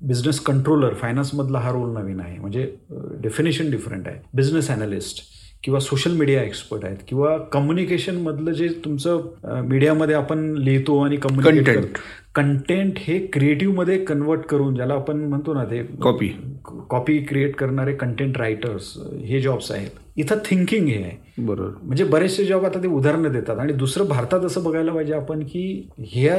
[0.00, 2.38] बिझनेस कंट्रोलर फायनान्समधला हा रोल नवीन आहे.
[2.38, 2.70] म्हणजे
[3.22, 4.20] डेफिनेशन डिफरंट आहे.
[4.34, 5.22] बिझनेस अनालिस्ट
[5.64, 9.20] किंवा सोशल मीडिया एक्सपर्ट आहेत किंवा कम्युनिकेशनमधलं जे तुमचं
[9.68, 11.96] मीडियामध्ये आपण लिहितो आणि कम्युनिकेट.
[12.34, 16.28] कंटेंट हे क्रिएटिव्हमध्ये कन्वर्ट करून ज्याला आपण म्हणतो ना ते Copy.
[16.90, 19.90] कॉपी क्रिएट करणारे कंटेंट रायटर्स हे जॉब्स आहेत.
[20.18, 21.16] इथं थिंकिंग हे आहे.
[21.38, 21.70] बरोबर.
[21.82, 23.58] म्हणजे बरेचसे जॉब आता ते उदाहरणं देतात.
[23.58, 26.38] आणि दुसरं भारतात असं बघायला पाहिजे आपण की ह्या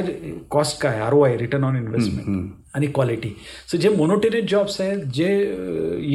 [0.50, 3.28] कॉस्ट काय R O I return on investment आणि क्वालिटी
[3.70, 5.28] सो जे मोनोटेनेट जॉब्स आहेत जे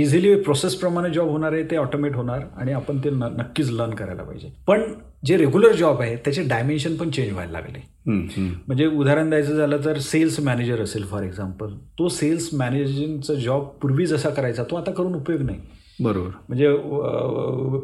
[0.02, 4.52] इझिली प्रोसेसप्रमाणे जॉब होणार आहे ते ऑटोमेट होणार आणि आपण ते नक्कीच लर्न करायला पाहिजे.
[4.68, 4.84] पण
[5.26, 7.80] जे रेग्युलर जॉब आहे त्याचे डायमेन्शन पण चेंज व्हायला लागले.
[8.08, 14.06] म्हणजे उदाहरण द्यायचं झालं तर सेल्स मॅनेजर असेल फॉर एक्झाम्पल तो सेल्स मॅनेजिंगचा जॉब पूर्वी
[14.06, 15.60] जसा करायचा तो आता करून उपयोग नाही.
[16.00, 16.30] बरोबर.
[16.48, 16.72] म्हणजे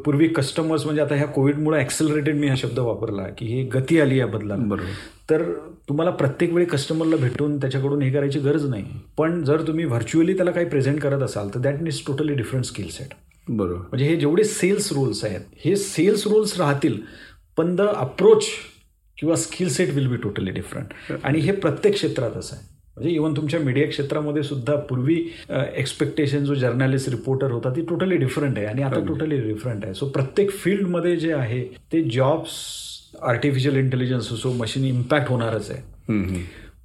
[0.05, 4.17] पूर्वी कस्टमर्स म्हणजे आता ह्या कोविडमुळे ॲक्सेलरेटेड मी हा शब्द वापरला की ही गती आली
[4.19, 4.63] या बदलाला.
[4.63, 4.89] बरोबर.
[5.29, 5.43] तर
[5.89, 8.83] तुम्हाला प्रत्येक वेळी कस्टमरला भेटून त्याच्याकडून हे करायची गरज नाही.
[9.17, 12.89] पण जर तुम्ही व्हर्च्युअली त्याला काही प्रेझेंट करत असाल तर that means totally different skill
[12.89, 13.13] set
[13.47, 13.79] बरोबर.
[13.79, 16.97] म्हणजे हे जेवढे सेल्स रूल्स आहेत हे सेल्स रूल्स राहतील
[17.57, 18.45] पण द अप्रोच
[19.17, 22.70] किंवा skill set will be totally different आणि हे प्रत्येक क्षेत्रात असं आहे.
[22.97, 25.15] म्हणजे इव्हन तुमच्या मीडिया क्षेत्रामध्ये सुद्धा पूर्वी
[25.49, 28.67] एक्सपेक्टेशन जो जर्नलिस्ट रिपोर्टर होता ती टोटली डिफरंट आहे.
[28.67, 29.93] आणि आता टोटली डिफरंट आहे.
[29.93, 31.63] सो प्रत्येक फील्डमध्ये जे आहे
[31.93, 32.57] ते जॉब्स
[33.21, 35.81] आर्टिफिशियल इंटेलिजन्स असो मशीन इम्पॅक्ट होणारच आहे.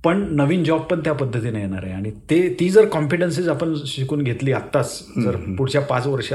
[0.07, 1.93] पण नवीन जॉब पण त्या पद्धतीने येणार आहे.
[1.93, 6.33] आणि ते ती जर कॉम्पिटन्सीज आपण शिकून घेतली आत्ताच जर पुढच्या पाच वर्ष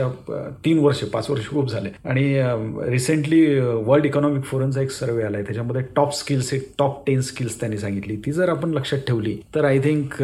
[0.66, 1.90] तीन वर्ष पाच वर्ष खूप झाले.
[2.06, 2.24] आणि
[2.92, 5.44] रिसेंटली वर्ल्ड इकॉनॉमिक फोरमचा एक सर्वे आलाय.
[5.44, 8.16] त्याच्यामध्ये टॉप स्किल्स एक टॉप टेन स्किल्स त्यांनी सांगितली.
[8.26, 10.22] ती जर आपण लक्षात ठेवली तर आय थिंक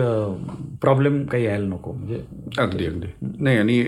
[0.81, 1.91] प्रॉब्लेम काही यायला नको.
[1.93, 2.21] म्हणजे
[2.61, 3.07] अगदी अगदी.
[3.39, 3.79] नाही आणि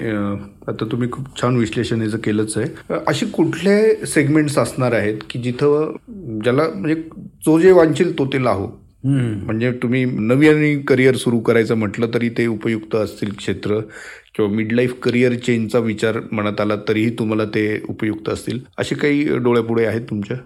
[0.67, 2.99] आता तुम्ही खूप छान विश्लेषण याचं केलंच आहे.
[3.07, 5.95] अशी कुठले सेगमेंट्स असणार आहेत की जिथं
[6.43, 7.01] ज्याला म्हणजे
[7.45, 8.67] जो जे वांचेल तो ते लाहो.
[9.03, 13.79] म्हणजे तुम्ही नवीन करिअर सुरू करायचं म्हटलं तरी ते उपयुक्त असतील क्षेत्र
[14.35, 18.59] किंवा मिड लाईफ करिअर चेंजचा विचार मनात आला तरीही तुम्हाला ते उपयुक्त असतील.
[18.77, 20.37] असे काही डोळ्यापुढे आहेत तुमच्या?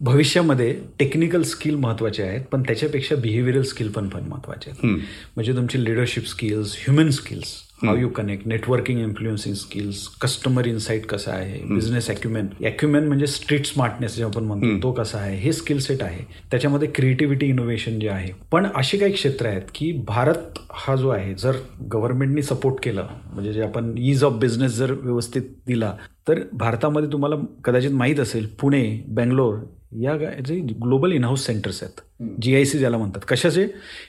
[0.00, 4.98] भविष्यामध्ये टेक्निकल स्किल महत्त्वाचे आहेत पण त्याच्यापेक्षा बिहेवियरल स्किल पण पण महत्त्वाचे आहेत.
[5.36, 7.54] म्हणजे तुमची leadership skills human skills
[7.84, 11.58] how you connect networking influencing skills customer insight कसं आहे?
[11.70, 15.36] बिझनेस ॲक्युमेन ॲक्युमेन म्हणजे स्ट्रीट स्मार्टनेस जे आपण म्हणतो तो कसा आहे?
[15.36, 16.24] हे स्किल सेट आहे.
[16.50, 18.32] त्याच्यामध्ये क्रिएटिव्हिटी इनोव्हेशन जे आहे.
[18.52, 21.56] पण अशी काही क्षेत्र आहेत की भारत हा जो आहे जर
[21.92, 25.94] गव्हर्नमेंटनी सपोर्ट केलं म्हणजे जे आपण ईज ऑफ बिझनेस जर व्यवस्थित दिला
[26.28, 29.58] तर भारतामध्ये तुम्हाला कदाचित माहीत असेल पुणे बेंगलोर
[30.00, 30.16] या
[30.46, 32.00] जे ग्लोबल इनहाऊस सेंटर्स आहेत.
[32.42, 33.20] जी आय सी ज्याला म्हणतात.
[33.28, 33.62] कशाचे?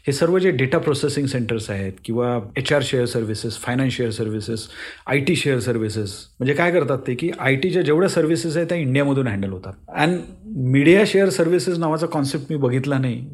[0.07, 4.67] हे सर्व जे डेटा प्रोसेसिंग सेंटर्स आहेत किंवा H R share services finance share services
[5.07, 8.77] I T share services म्हणजे काय करतात ते की आय टीच्या जेवढ्या सर्व्हिसेस आहेत त्या
[8.77, 9.73] इंडियामधून हँडल होतात.
[9.95, 13.27] अँड मीडिया शेअर सर्व्हिसेस नावाचा कॉन्सेप्ट मी बघितला नाही.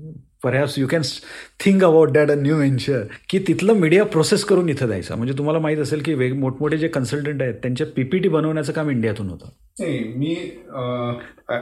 [0.45, 1.01] Perhaps you can
[1.59, 5.59] think about that a new venture की तिथलं मीडिया प्रोसेस करून इथं द्यायचं म्हणजे तुम्हाला
[5.59, 9.49] माहीत असेल की वेग मोठमोठे जे कन्सल्टंट आहेत त्यांच्या पीपीटी बनवण्याचं काम इंडियातून होतं.
[9.79, 10.35] नाही मी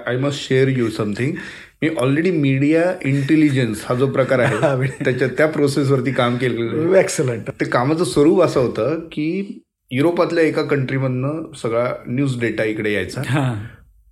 [0.07, 1.35] I must share you something
[1.81, 7.65] me already media intelligence हा जो प्रकार आहे त्याच्या त्या प्रोसेसवरती काम केलेलं एक्सलंट ते
[7.65, 9.59] कामाचं स्वरूप असं होतं की
[9.91, 13.21] युरोपातल्या एका कंट्रीमधनं सगळा न्यूज डेटा इकडे यायचा.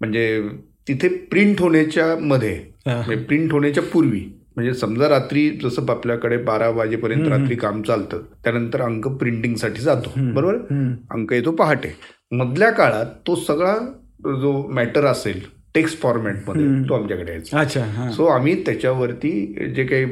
[0.02, 0.42] म्हणजे
[0.88, 2.54] तिथे प्रिंट होण्याच्या मध्ये
[3.18, 4.20] प्रिंट होण्याच्या पूर्वी
[4.58, 10.56] म्हणजे समजा रात्री जसं आपल्याकडे बारा वाजेपर्यंत रात्री काम चालतं त्यानंतर अंक प्रिंटिंगसाठी जातो बरोबर?
[11.12, 11.96] अंक येतो पहाटे.
[12.32, 13.76] मधल्या काळात तो सगळा
[14.42, 15.40] जो मॅटर असेल
[15.76, 17.60] टेक्स्ट फॉर्मॅटमध्ये तो आमच्याकडे यायचा.
[17.60, 19.32] अच्छा सो आम्ही त्याच्यावरती
[19.76, 20.06] जे काही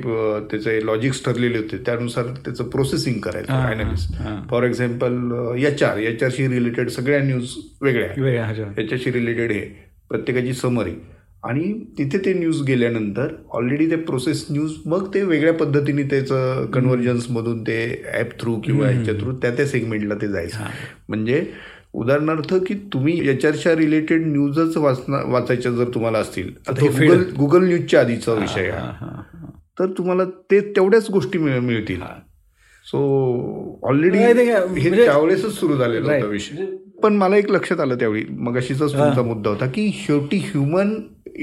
[0.49, 4.13] त्याचे लॉजिक्स ठरलेले होते त्यानुसार त्याचं प्रोसेसिंग करायचं analyst
[4.49, 8.41] for example H R आरशी related सगळ्या न्यूज वेगळ्या.
[8.77, 9.61] याच्याशी रिलेटेड हे
[10.09, 10.93] प्रत्येकाची समरी
[11.43, 17.61] आणि तिथे ते न्यूज गेल्यानंतर ऑलरेडी ते प्रोसेस न्यूज मग ते वेगळ्या पद्धतीने त्याचं कन्व्हर्जन्समधून
[17.63, 17.79] ते
[18.13, 20.63] ॲप थ्रू किंवा ह्याच्या थ्रू त्या त्या सेगमेंटला ते जायचं.
[21.09, 21.45] म्हणजे
[21.93, 28.33] उदाहरणार्थ की तुम्ही याच्याच्या रिलेटेड न्यूजच वाचना वाचायच्या जर तुम्हाला असतील गुगल गुगल न्यूजच्या आधीचा
[28.33, 29.07] विषय आहे.
[29.79, 32.01] तर तुम्हाला ते तेवढ्याच गोष्टी मिळतील.
[32.85, 36.65] सो ऑलरेडी हे त्यावेळेसच सुरू झालेला होता विषय.
[37.03, 40.93] पण मला एक लक्षात आलं त्यावेळी मग अशीच तुमचा मुद्दा होता की शेवटी ह्युमन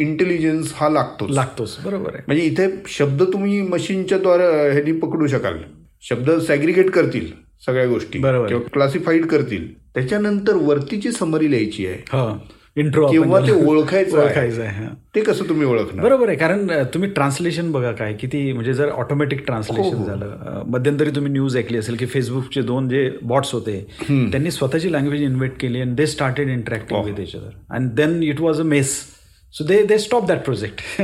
[0.01, 1.77] इंटेलिजन्स हा लागतो लागतोच.
[1.85, 2.23] बरोबर आहे.
[2.27, 5.59] म्हणजे इथे शब्द तुम्ही मशीनच्या द्वारे ह्यानी पकडू शकाल.
[6.03, 7.31] शब्द सॅग्रिगेट करतील
[7.67, 8.19] सगळ्या गोष्टी.
[8.19, 9.73] किंवा क्लासिफाईड करतील.
[9.95, 12.55] त्याच्यानंतर वरतीची समरी लिहायची आहे.
[12.77, 16.05] इंट्रो किंवा ते ओळखायचं ओळखायचं आहे ते कसं तुम्ही ओळखणार?
[16.05, 16.37] बरोबर आहे.
[16.39, 21.79] कारण तुम्ही ट्रान्सलेशन बघा काय किती म्हणजे जर ऑटोमॅटिक ट्रान्सलेशन झालं मध्यंतरी तुम्ही न्यूज ऐकली
[21.79, 26.49] असेल की फेसबुकचे दोन जे बॉट्स होते त्यांनी स्वतःची लँग्वेज इन्व्हेंट केली and they started
[26.49, 28.99] interacting with each other and then it was a mess
[29.55, 31.03] so they they stop that project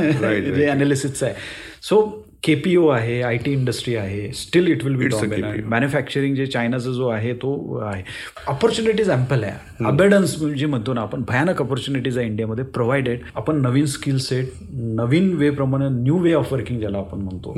[0.55, 1.35] जे अनालिसिसचं आहे
[1.81, 2.01] सो
[2.43, 7.07] केपीओ आहे आय टी इंडस्ट्री आहे still it will be dominant manufacturing जे चायनाचा जो
[7.07, 8.01] आहे तो आहे.
[8.47, 9.85] ऑपॉर्च्युनिटीज ॲम्पल आहे.
[9.87, 15.33] अबेडन्स जे म्हणतो ना आपण भयानक ऑपॉर्च्युनिटीज आहे इंडियामध्ये प्रोव्हाइडेड आपण नवीन स्किल सेट नवीन
[15.37, 17.53] वे प्रमाणे न्यू वे ऑफ वर्किंग ज्याला आपण म्हणतो.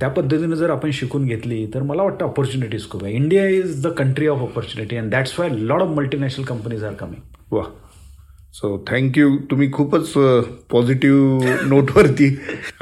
[0.00, 3.14] त्या पद्धतीने जर आपण शिकून घेतली तर मला वाटतं ऑपॉर्च्युनिटीज खूप आहे.
[3.14, 7.54] India is the country of opportunity and that's why lot of multinational companies are coming
[7.54, 7.62] वा
[8.54, 10.12] सो थँक्यू तुम्ही खूपच
[10.70, 12.26] पॉझिटिव्ह नोटवरती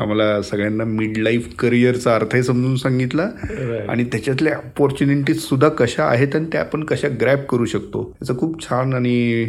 [0.01, 3.23] आम्हाला सगळ्यांना मिड लाईफ करिअरचा अर्थही समजून सांगितला.
[3.89, 8.03] आणि त्याच्यातल्या ऑपॉर्च्युनिटीज सुद्धा कशा आहेत आणि त्या आपण कशा ग्रॅप करू शकतो?
[8.23, 9.45] याचं खूप छान आणि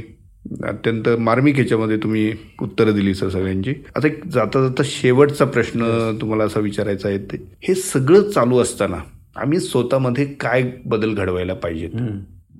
[0.67, 3.74] अत्यंत मार्मिक ह्याच्यामध्ये तुम्ही उत्तरं दिली सर सगळ्यांची.
[3.95, 7.38] आता एक जाता जाता शेवटचा प्रश्न तुम्हाला असा विचारायचा आहे.
[7.67, 8.97] हे सगळं चालू असताना
[9.36, 12.01] आम्ही स्वतःमध्ये काय बदल घडवायला पाहिजेत?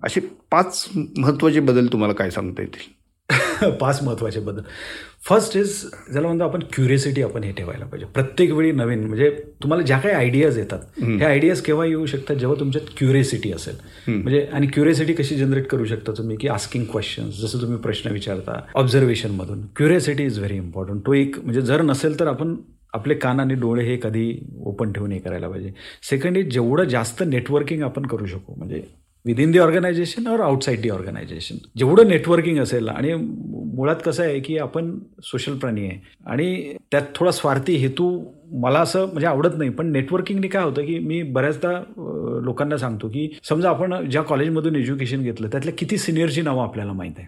[0.03, 0.20] असे
[0.51, 2.89] पाच महत्त्वाचे बदल तुम्हाला काय सांगता येतील?
[3.70, 4.62] पाच महत्त्वाचे बदल.
[5.28, 5.74] फर्स्ट इज
[6.12, 8.05] ज्याला म्हणतो आपण क्युरियोसिटी आपण हे ठेवायला पाहिजे.
[8.14, 9.30] प्रत्येक वेळी नवीन म्हणजे
[9.64, 12.36] तुम्हाला ज्या काही आयडियाज येतात हे आयडियाज केव्हा येऊ शकतात?
[12.36, 13.76] जेव्हा तुमच्यात क्युरियोसिटी असेल.
[14.07, 16.38] म्हणजे आणि क्युरियोसिटी कशी जनरेट करू शकता तुम्ही?
[16.38, 21.62] की आस्किंग क्वेश्चन्स जसं तुम्ही प्रश्न विचारता ऑब्झर्वेशनमधून क्युरियोसिटी इज व्हेरी इम्पॉर्टंट तो एक म्हणजे
[21.62, 22.55] जर नसेल तर आपण
[22.93, 24.24] आपले कान आणि डोळे हे कधी
[24.66, 25.72] ओपन ठेवून हे करायला पाहिजे.
[26.09, 28.82] सेकंड इज जेवढं जास्त नेटवर्किंग आपण करू शकू म्हणजे
[29.26, 33.13] विदिन दी ऑर्गनायझेशन और आउटसाईड दी ऑर्गनायझेशन जेवढं नेटवर्किंग असेल आणि
[33.76, 38.07] मुळात कसं आहे की आपण सोशल प्राणी आहे आणि त्यात थोडा स्वार्थी हेतू
[38.61, 39.69] मला असं म्हणजे आवडत नाही.
[39.69, 41.72] पण नेटवर्किंगने काय होतं की मी बऱ्याचदा
[42.45, 47.13] लोकांना सांगतो की समजा आपण ज्या कॉलेजमधून एज्युकेशन घेतलं त्यातल्या किती सिनियरची नावं आपल्याला माहीत
[47.17, 47.28] आहे.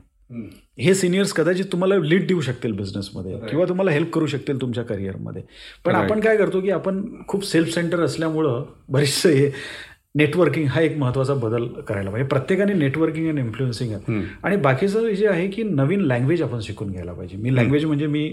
[0.79, 5.41] हे सिनियर्स कदाचित तुम्हाला लीड देऊ शकतील बिझनेसमध्ये किंवा तुम्हाला हेल्प करू शकतील तुमच्या करिअरमध्ये
[5.85, 9.49] पण आपण काय करतो की आपण खूप सेल्फ सेंटर असल्यामुळं बरेचसे हे
[10.15, 12.27] नेटवर्किंग हा एक महत्त्वाचा बदल करायला पाहिजे.
[12.29, 13.93] प्रत्येकाने नेटवर्किंग आणि इन्फ्लुएन्सिंग
[14.43, 17.37] आणि बाकीचं जे आहे की नवीन लँग्वेज आपण शिकून घ्यायला पाहिजे.
[17.37, 18.29] मी लँग्वेज म्हणजे मी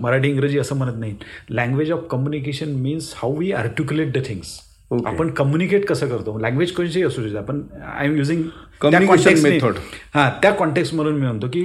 [0.00, 1.14] मराठी इंग्रजी असं म्हणत नाही.
[1.50, 4.58] Language of communication means how we articulate the things
[5.06, 6.38] आपण कम्युनिकेट कसं करतो?
[6.38, 7.62] लँग्वेज कोणची असू शकते आपण
[7.96, 8.42] I am using
[8.80, 9.76] communication method
[10.14, 11.62] हां त्या कॉन्टेक्स्ट म्हणून मी म्हणतो की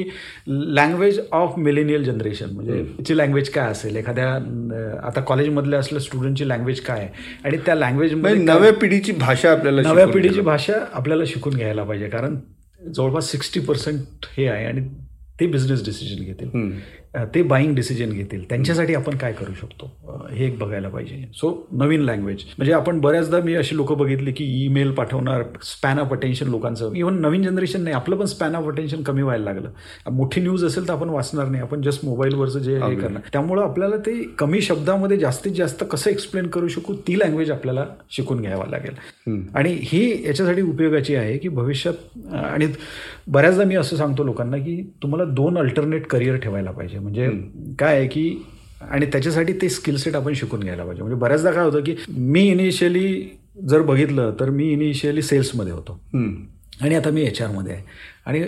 [0.47, 3.95] लँग्वेज ऑफ मिलेनियल जनरेशन म्हणजे तिची लँग्वेज काय असेल?
[3.95, 4.29] एखाद्या
[5.07, 7.09] आता कॉलेजमधल्या असल्या स्टुडंटची लँग्वेज काय आहे?
[7.45, 12.37] आणि त्या लँग्वेज नव्या पिढीची भाषा आपल्याला नव्या पिढीची भाषा आपल्याला शिकून घ्यायला पाहिजे कारण
[12.95, 14.87] जवळपास सिक्स्टी पर्सेंट हे आहे आणि
[15.39, 16.79] ते बिझनेस डिसिजन घेतील.
[17.33, 18.43] ते बाईंग डिसिजन घेतील.
[18.49, 19.89] त्यांच्यासाठी आपण काय करू शकतो?
[20.31, 21.15] हे एक बघायला पाहिजे.
[21.35, 26.11] सो नवीन लँग्वेज म्हणजे आपण बऱ्याचदा मी अशी लोक बघितली की ईमेल पाठवणार स्पॅन ऑफ
[26.13, 26.93] अटेन्शन लोकांचं.
[26.95, 29.69] इव्हन नवीन जनरेशन नाही आपलं पण स्पॅन ऑफ अटेन्शन कमी व्हायला लागलं.
[30.11, 31.63] मोठी न्यूज असेल तर आपण वाचणार नाही.
[31.63, 33.21] आपण जस्ट मोबाईलवरचं जे हे करणार.
[33.33, 38.41] त्यामुळं आपल्याला ते कमी शब्दामध्ये जास्तीत जास्त कसं एक्सप्लेन करू शकू ती लँग्वेज आपल्याला शिकून
[38.41, 38.95] घ्यावा लागेल.
[39.55, 42.67] आणि ही याच्यासाठी उपयोगाची आहे की भविष्यात आणि
[43.27, 46.99] बऱ्याचदा मी असं सांगतो लोकांना की तुम्हाला दोन अल्टरनेट करिअर ठेवायला पाहिजे.
[46.99, 47.29] म्हणजे
[47.79, 48.43] काय आहे की
[48.81, 51.01] आणि त्याच्यासाठी ते स्किल सेट आपण शिकून घ्यायला पाहिजे.
[51.03, 53.21] म्हणजे बऱ्याचदा काय होतं की मी इनिशियली
[53.69, 55.99] जर बघितलं तर मी इनिशियली सेल्समध्ये होतो.
[56.81, 57.83] आणि आता मी एच आरमध्ये आहे.
[58.25, 58.43] आणि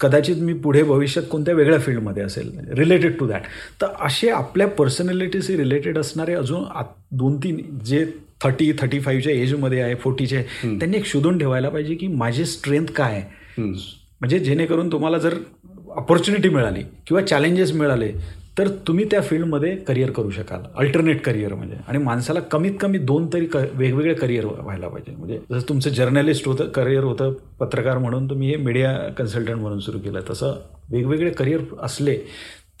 [0.00, 3.42] कदाचित मी पुढे भविष्यात कोणत्या वेगळ्या फील्डमध्ये असेल रिलेटेड टू दॅट
[3.80, 6.64] तर असे आपल्या पर्सनॅलिटीशी रिलेटेड असणारे अजून
[7.18, 8.04] दोन तीन जे
[8.42, 13.14] थर्टी थर्टी फाईव्हच्या एजमध्ये आहे फोर्टीचे त्यांनी एक शोधून ठेवायला पाहिजे की माझी स्ट्रेंथ काय
[13.14, 13.62] आहे.
[14.20, 15.34] म्हणजे जेणेकरून तुम्हाला जर
[15.96, 18.12] ऑपॉर्च्युनिटी मिळाली किंवा चॅलेंजेस मिळाले
[18.58, 20.60] तर तुम्ही त्या फील्डमध्ये करिअर करू शकाल.
[20.76, 21.76] अल्टरनेट करिअर म्हणजे.
[21.88, 25.16] आणि माणसाला कमीत कमी दोन तरी क वेगवेगळे करिअर व्हायला पाहिजे.
[25.16, 29.98] म्हणजे जसं तुमचं जर्नलिस्ट होतं करिअर होतं पत्रकार म्हणून तुम्ही हे मीडिया कन्सल्टंट म्हणून सुरू
[29.98, 30.20] केलं.
[30.30, 30.54] तसं
[30.90, 32.16] वेगवेगळे करिअर असले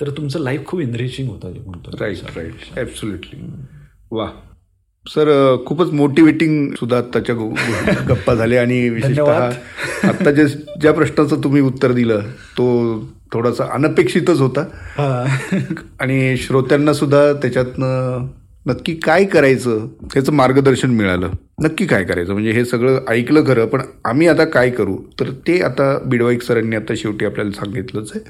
[0.00, 1.90] तर तुमचं लाईफ खूप इनरिचिंग होतं म्हणतो.
[2.00, 3.40] राईट राईट ॲब्सोल्युटली
[4.10, 4.30] वा
[5.06, 7.34] सर खूपच मोटिवेटिंग सुद्धा आत्ताच्या
[8.08, 9.44] गप्पा झाल्या आणि विशेषतः
[10.08, 10.46] आत्ता जे
[10.80, 12.20] ज्या प्रश्नाचं तुम्ही उत्तर दिलं
[12.58, 12.66] तो
[13.32, 14.60] थोडासा अनपेक्षितच होता.
[16.00, 18.26] आणि श्रोत्यांना सुद्धा त्याच्यातनं
[18.66, 21.30] नक्की काय करायचं त्याचं मार्गदर्शन मिळालं.
[21.62, 22.32] नक्की काय करायचं?
[22.32, 24.96] म्हणजे हे सगळं ऐकलं खरं पण आम्ही आता काय करू?
[25.20, 28.24] तर ते आता बिडवाईक सरांनी आता शेवटी आपल्याला सांगितलंच आहे.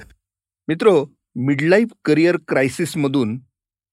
[0.68, 1.04] मित्रो
[1.36, 3.38] मिडलाईफ करिअर क्रायसिसमधून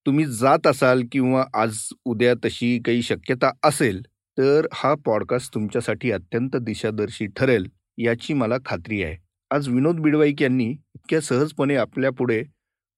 [0.05, 4.01] तुम्ही जात असाल किंवा आज उद्या तशी काही शक्यता असेल
[4.37, 9.17] तर हा पॉडकास्ट तुमच्यासाठी अत्यंत दिशादर्शी ठरेल याची मला खात्री आहे.
[9.51, 12.43] आज विनोद बिडवाईक यांनी इतक्या सहजपणे आपल्या पुढे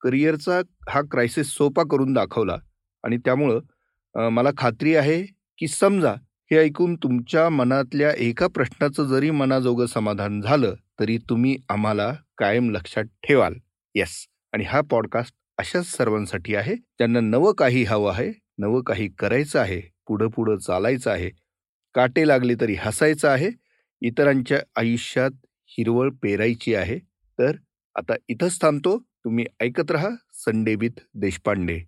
[0.01, 2.57] करिअरचा हा क्रायसिस सोपा करून दाखवला
[3.03, 5.21] आणि त्यामुळं मला खात्री आहे
[5.57, 6.11] की समजा
[6.51, 13.03] हे ऐकून तुमच्या मनातल्या एका प्रश्नाचं जरी मनाजोगं समाधान झालं तरी तुम्ही आम्हाला कायम लक्षात
[13.03, 13.53] ठेवाल.
[13.95, 16.75] येस आणि हा पॉडकास्ट अशाच सर्वांसाठी आहे.
[16.75, 18.33] ज्यांना नवं काही हवं आहे.
[18.57, 19.81] नवं काही करायचं आहे.
[20.07, 21.31] पुढं पुढं चालायचं आहे.
[21.93, 23.49] काटे लागले तरी हसायचं आहे.
[24.01, 25.31] इतरांच्या आयुष्यात
[25.65, 26.99] हिरवळ पेरायची आहे.
[27.39, 27.55] तर
[27.95, 28.99] आता इथंच थांबतो.
[28.99, 31.79] तुम्ही ऐकत राहा संडे विथ देशपांडे.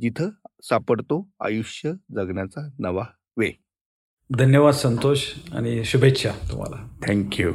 [0.00, 0.30] जिथं
[0.62, 3.04] सापडतो आयुष्य जगण्याचा नवा
[3.36, 3.52] वे.
[4.38, 6.88] धन्यवाद संतोष आणि शुभेच्छा तुम्हाला.
[7.06, 7.52] थँक्यू